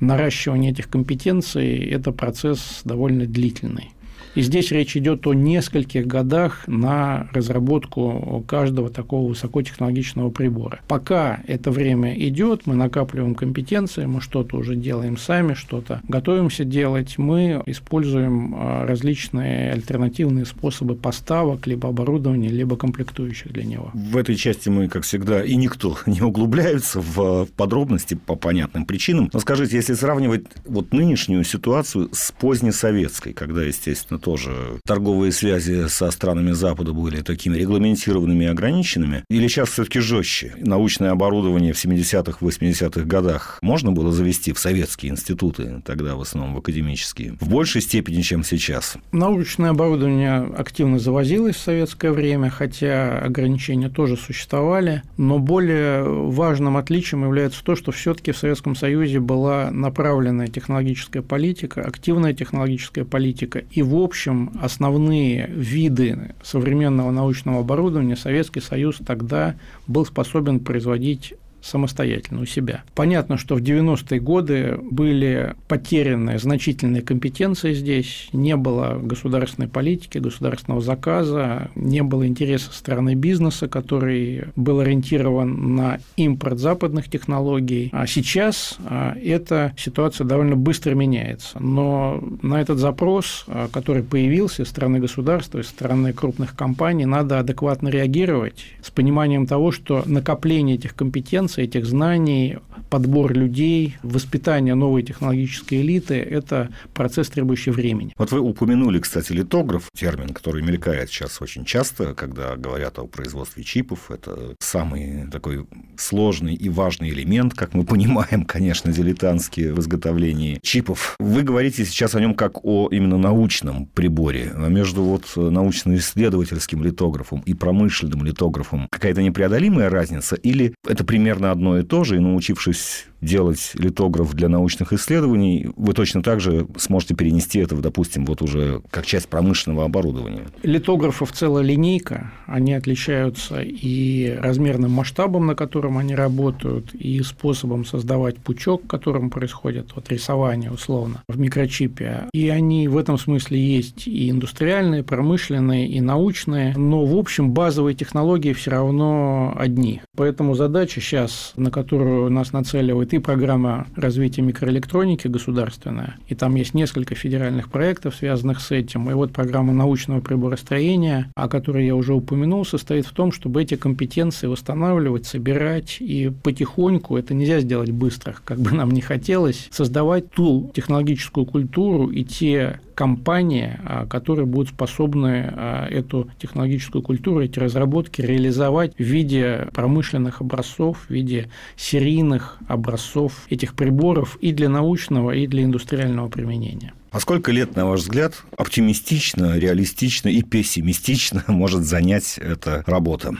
наращивание 0.00 0.72
этих 0.72 0.88
компетенций– 0.88 1.76
это 1.90 2.12
процесс 2.12 2.82
довольно 2.84 3.26
длительный. 3.26 3.92
И 4.38 4.42
здесь 4.42 4.70
речь 4.70 4.96
идет 4.96 5.26
о 5.26 5.34
нескольких 5.34 6.06
годах 6.06 6.62
на 6.68 7.28
разработку 7.32 8.44
каждого 8.46 8.88
такого 8.88 9.30
высокотехнологичного 9.30 10.30
прибора. 10.30 10.78
Пока 10.86 11.40
это 11.48 11.72
время 11.72 12.16
идет, 12.16 12.64
мы 12.64 12.76
накапливаем 12.76 13.34
компетенции, 13.34 14.06
мы 14.06 14.20
что-то 14.20 14.58
уже 14.58 14.76
делаем 14.76 15.16
сами, 15.16 15.54
что-то 15.54 16.02
готовимся 16.06 16.62
делать, 16.62 17.18
мы 17.18 17.64
используем 17.66 18.54
а, 18.56 18.86
различные 18.86 19.72
альтернативные 19.72 20.46
способы 20.46 20.94
поставок 20.94 21.66
либо 21.66 21.88
оборудования, 21.88 22.48
либо 22.48 22.76
комплектующих 22.76 23.52
для 23.52 23.64
него. 23.64 23.90
В 23.92 24.16
этой 24.16 24.36
части 24.36 24.68
мы, 24.68 24.86
как 24.86 25.02
всегда, 25.02 25.42
и 25.42 25.56
никто 25.56 25.98
не 26.06 26.20
углубляется 26.20 27.00
в 27.00 27.48
подробности 27.56 28.14
по 28.14 28.36
понятным 28.36 28.84
причинам. 28.84 29.30
Но 29.32 29.40
скажите, 29.40 29.74
если 29.74 29.94
сравнивать 29.94 30.44
вот 30.64 30.92
нынешнюю 30.92 31.42
ситуацию 31.42 32.10
с 32.12 32.30
позднесоветской, 32.30 33.32
когда, 33.32 33.64
естественно, 33.64 34.20
тоже 34.28 34.78
торговые 34.84 35.32
связи 35.32 35.88
со 35.88 36.10
странами 36.10 36.52
Запада 36.52 36.92
были 36.92 37.22
такими 37.22 37.56
регламентированными 37.56 38.44
и 38.44 38.48
ограниченными? 38.48 39.24
Или 39.30 39.48
сейчас 39.48 39.70
все-таки 39.70 40.00
жестче? 40.00 40.52
Научное 40.58 41.12
оборудование 41.12 41.72
в 41.72 41.82
70-х, 41.82 42.44
80-х 42.44 43.06
годах 43.06 43.58
можно 43.62 43.90
было 43.90 44.12
завести 44.12 44.52
в 44.52 44.58
советские 44.58 45.12
институты, 45.12 45.80
тогда 45.82 46.14
в 46.14 46.20
основном 46.20 46.54
в 46.54 46.58
академические, 46.58 47.38
в 47.40 47.48
большей 47.48 47.80
степени, 47.80 48.20
чем 48.20 48.44
сейчас? 48.44 48.98
Научное 49.12 49.70
оборудование 49.70 50.40
активно 50.58 50.98
завозилось 50.98 51.56
в 51.56 51.60
советское 51.60 52.12
время, 52.12 52.50
хотя 52.50 53.20
ограничения 53.20 53.88
тоже 53.88 54.18
существовали, 54.18 55.02
но 55.16 55.38
более 55.38 56.02
важным 56.02 56.76
отличием 56.76 57.24
является 57.24 57.64
то, 57.64 57.74
что 57.76 57.92
все-таки 57.92 58.32
в 58.32 58.36
Советском 58.36 58.76
Союзе 58.76 59.20
была 59.20 59.70
направленная 59.70 60.48
технологическая 60.48 61.22
политика, 61.22 61.80
активная 61.80 62.34
технологическая 62.34 63.06
политика, 63.06 63.62
и 63.70 63.80
в 63.80 63.94
общем 64.08 64.52
основные 64.62 65.46
виды 65.48 66.34
современного 66.42 67.10
научного 67.10 67.60
оборудования 67.60 68.16
Советский 68.16 68.60
Союз 68.60 69.00
тогда 69.06 69.56
был 69.86 70.06
способен 70.06 70.60
производить 70.60 71.34
самостоятельно 71.68 72.42
у 72.42 72.46
себя. 72.46 72.82
Понятно, 72.94 73.36
что 73.36 73.54
в 73.54 73.60
90-е 73.60 74.20
годы 74.20 74.78
были 74.90 75.54
потеряны 75.68 76.38
значительные 76.38 77.02
компетенции 77.02 77.72
здесь, 77.74 78.28
не 78.32 78.56
было 78.56 78.98
государственной 79.00 79.68
политики, 79.68 80.18
государственного 80.18 80.80
заказа, 80.80 81.70
не 81.74 82.02
было 82.02 82.26
интереса 82.26 82.72
стороны 82.72 83.14
бизнеса, 83.14 83.68
который 83.68 84.44
был 84.56 84.80
ориентирован 84.80 85.76
на 85.76 85.98
импорт 86.16 86.58
западных 86.58 87.08
технологий. 87.08 87.90
А 87.92 88.06
сейчас 88.06 88.76
а, 88.84 89.14
эта 89.22 89.74
ситуация 89.76 90.26
довольно 90.26 90.56
быстро 90.56 90.94
меняется. 90.94 91.58
Но 91.60 92.22
на 92.42 92.60
этот 92.60 92.78
запрос, 92.78 93.44
а, 93.46 93.68
который 93.68 94.02
появился 94.02 94.62
из 94.62 94.68
стороны 94.68 94.98
государства, 94.98 95.58
из 95.58 95.68
стороны 95.68 96.12
крупных 96.12 96.56
компаний, 96.56 97.06
надо 97.06 97.38
адекватно 97.38 97.88
реагировать 97.88 98.64
с 98.82 98.90
пониманием 98.90 99.46
того, 99.46 99.72
что 99.72 100.02
накопление 100.06 100.76
этих 100.76 100.94
компетенций 100.94 101.57
компетенций, 101.58 101.64
этих 101.64 101.86
знаний, 101.86 102.58
подбор 102.90 103.32
людей, 103.32 103.96
воспитание 104.02 104.74
новой 104.74 105.02
технологической 105.02 105.82
элиты– 105.82 106.14
это 106.30 106.70
процесс, 106.94 107.28
требующий 107.28 107.70
времени. 107.70 108.12
Вот 108.16 108.32
вы 108.32 108.40
упомянули, 108.40 108.98
кстати, 108.98 109.32
литограф, 109.32 109.88
термин, 109.94 110.28
который 110.28 110.62
мелькает 110.62 111.10
сейчас 111.10 111.42
очень 111.42 111.64
часто, 111.64 112.14
когда 112.14 112.56
говорят 112.56 112.98
о 112.98 113.06
производстве 113.06 113.64
чипов. 113.64 114.10
Это 114.10 114.54
самый 114.60 115.28
такой 115.30 115.66
сложный 115.96 116.54
и 116.54 116.68
важный 116.68 117.10
элемент, 117.10 117.54
как 117.54 117.74
мы 117.74 117.84
понимаем, 117.84 118.44
конечно, 118.44 118.92
дилетантский 118.92 119.72
в 119.72 119.80
изготовлении 119.80 120.58
чипов. 120.62 121.16
Вы 121.18 121.42
говорите 121.42 121.84
сейчас 121.84 122.14
о 122.14 122.20
нем 122.20 122.34
как 122.34 122.64
о 122.64 122.88
именно 122.90 123.18
научном 123.18 123.86
приборе. 123.86 124.52
А 124.54 124.68
между 124.68 125.02
вот 125.02 125.24
научно-исследовательским 125.36 126.82
литографом 126.82 127.42
и 127.46 127.54
промышленным 127.54 128.24
литографом 128.24 128.88
какая-то 128.90 129.22
непреодолимая 129.22 129.90
разница? 129.90 130.36
Или 130.36 130.74
это 130.86 131.04
примерно 131.38 131.52
одно 131.52 131.78
и 131.78 131.82
то 131.82 132.04
же, 132.04 132.16
и 132.16 132.20
научившись 132.20 133.06
делать 133.20 133.72
литограф 133.74 134.34
для 134.34 134.48
научных 134.48 134.92
исследований, 134.92 135.70
вы 135.76 135.92
точно 135.92 136.22
так 136.22 136.40
же 136.40 136.66
сможете 136.76 137.14
перенести 137.14 137.58
это, 137.58 137.76
допустим, 137.76 138.24
вот 138.24 138.42
уже 138.42 138.82
как 138.90 139.06
часть 139.06 139.28
промышленного 139.28 139.84
оборудования. 139.84 140.46
Литографов 140.62 141.32
целая 141.32 141.64
линейка. 141.64 142.32
Они 142.46 142.72
отличаются 142.74 143.60
и 143.60 144.30
размерным 144.40 144.92
масштабом, 144.92 145.46
на 145.46 145.54
котором 145.54 145.98
они 145.98 146.14
работают, 146.14 146.94
и 146.94 147.22
способом 147.22 147.84
создавать 147.84 148.36
пучок, 148.38 148.86
которым 148.86 149.30
происходит 149.30 149.92
вот 149.94 150.08
рисование 150.10 150.70
условно 150.70 151.22
в 151.28 151.38
микрочипе. 151.38 152.28
И 152.32 152.48
они 152.48 152.88
в 152.88 152.96
этом 152.96 153.18
смысле 153.18 153.58
есть 153.60 154.06
и 154.06 154.30
индустриальные, 154.30 155.02
промышленные, 155.02 155.88
и 155.88 156.00
научные, 156.00 156.76
но 156.76 157.04
в 157.04 157.16
общем 157.16 157.50
базовые 157.50 157.94
технологии 157.94 158.52
все 158.52 158.70
равно 158.70 159.54
одни. 159.56 160.00
Поэтому 160.16 160.54
задача 160.54 161.00
сейчас, 161.00 161.52
на 161.56 161.70
которую 161.70 162.30
нас 162.30 162.52
нацеливает 162.52 163.07
существует 163.08 163.14
и 163.14 163.18
программа 163.18 163.86
развития 163.96 164.42
микроэлектроники 164.42 165.28
государственная, 165.28 166.16
и 166.28 166.34
там 166.34 166.56
есть 166.56 166.74
несколько 166.74 167.14
федеральных 167.14 167.68
проектов, 167.70 168.14
связанных 168.14 168.60
с 168.60 168.70
этим. 168.70 169.10
И 169.10 169.14
вот 169.14 169.32
программа 169.32 169.72
научного 169.72 170.20
приборостроения, 170.20 171.30
о 171.34 171.48
которой 171.48 171.86
я 171.86 171.94
уже 171.94 172.14
упомянул, 172.14 172.64
состоит 172.64 173.06
в 173.06 173.12
том, 173.12 173.32
чтобы 173.32 173.62
эти 173.62 173.76
компетенции 173.76 174.46
восстанавливать, 174.46 175.26
собирать 175.26 175.98
и 176.00 176.30
потихоньку, 176.42 177.16
это 177.16 177.34
нельзя 177.34 177.60
сделать 177.60 177.90
быстро, 177.90 178.34
как 178.44 178.58
бы 178.58 178.70
нам 178.72 178.90
не 178.90 179.00
хотелось, 179.00 179.68
создавать 179.70 180.30
ту 180.30 180.70
технологическую 180.74 181.46
культуру 181.46 182.10
и 182.10 182.24
те 182.24 182.80
компании, 182.98 183.78
а, 183.84 184.06
которые 184.06 184.44
будут 184.44 184.70
способны 184.70 185.52
а, 185.52 185.86
эту 185.86 186.28
технологическую 186.40 187.00
культуру, 187.00 187.44
эти 187.44 187.56
разработки 187.60 188.20
реализовать 188.20 188.96
в 188.96 189.02
виде 189.04 189.68
промышленных 189.72 190.40
образцов, 190.40 191.04
в 191.08 191.10
виде 191.10 191.48
серийных 191.76 192.58
образцов 192.66 193.46
этих 193.50 193.74
приборов 193.74 194.36
и 194.40 194.50
для 194.50 194.68
научного, 194.68 195.30
и 195.30 195.46
для 195.46 195.62
индустриального 195.62 196.28
применения. 196.28 196.92
А 197.12 197.20
сколько 197.20 197.52
лет, 197.52 197.76
на 197.76 197.86
ваш 197.86 198.00
взгляд, 198.00 198.42
оптимистично, 198.56 199.56
реалистично 199.56 200.28
и 200.28 200.42
пессимистично 200.42 201.44
может 201.52 201.84
занять 201.84 202.36
эта 202.38 202.82
работа? 202.84 203.36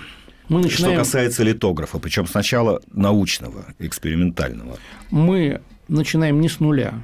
Мы 0.49 0.61
начинаем... 0.63 0.95
Что 0.95 1.03
касается 1.03 1.43
литографа, 1.43 1.99
причем 1.99 2.29
сначала 2.29 2.81
научного, 2.93 3.67
экспериментального. 3.81 4.79
Мы 5.11 5.61
начинаем 5.89 6.41
не 6.41 6.49
с 6.49 6.61
нуля. 6.61 6.95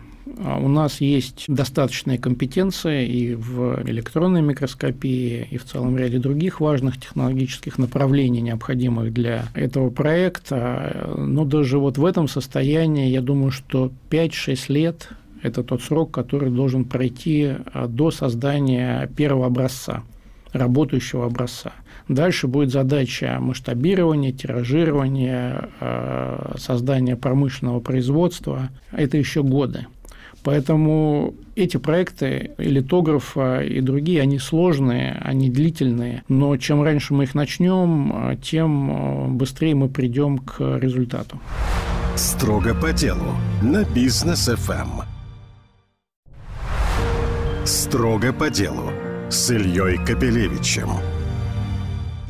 А 0.43 0.59
у 0.59 0.69
нас 0.69 1.01
есть 1.01 1.45
достаточная 1.49 2.19
компетенция 2.19 3.05
и 3.05 3.35
в 3.35 3.83
электронной 3.87 4.43
микроскопии, 4.43 5.47
и 5.51 5.59
в 5.59 5.65
целом 5.65 5.99
ряде 5.99 6.19
других 6.19 6.61
важных 6.61 6.99
технологических 6.99 7.79
направлений, 7.79 8.41
необходимых 8.41 9.13
для 9.13 9.47
этого 9.55 9.91
проекта. 9.91 11.15
Но 11.17 11.45
даже 11.45 11.79
вот 11.79 11.99
в 11.99 12.05
этом 12.05 12.29
состоянии, 12.29 13.11
я 13.11 13.21
думаю, 13.21 13.51
что 13.51 13.93
5-6 14.11 14.65
лет– 14.69 15.09
это 15.43 15.63
тот 15.63 15.83
срок, 15.83 16.11
который 16.11 16.51
должен 16.51 16.87
пройти 16.87 17.53
а, 17.73 17.87
до 17.87 18.11
создания 18.11 19.11
первого 19.15 19.47
образца 19.47 20.03
работающего 20.55 21.27
образца. 21.27 21.73
Дальше 22.09 22.47
будет 22.47 22.71
задача 22.71 23.39
масштабирования, 23.41 24.33
тиражирования, 24.33 25.69
а, 25.81 26.55
создания 26.59 27.17
промышленного 27.17 27.81
производства. 27.81 28.71
Это 28.93 29.19
еще 29.19 29.43
годы. 29.43 29.87
Поэтому 30.45 31.35
эти 31.57 31.79
проекты 31.79 32.51
и 32.59 32.65
литографа, 32.65 33.63
и 33.63 33.81
другие, 33.81 34.21
они 34.21 34.39
сложные, 34.39 35.19
они 35.23 35.51
длительные, 35.51 36.23
но 36.29 36.57
чем 36.59 36.83
раньше 36.83 37.15
мы 37.15 37.25
их 37.25 37.35
начнем, 37.35 38.39
тем 38.43 38.91
э, 38.91 39.29
быстрее 39.29 39.75
мы 39.75 39.89
придем 39.89 40.39
к 40.39 40.61
результату. 40.79 41.41
Строго 42.15 42.75
по 42.75 42.93
делу 42.93 43.35
на 43.63 43.85
бизнес 43.85 44.49
FM. 44.51 45.05
Строго 47.65 48.35
по 48.35 48.51
делу 48.51 48.91
с 49.31 49.51
Ильей 49.51 49.97
Капелевичем 49.97 50.91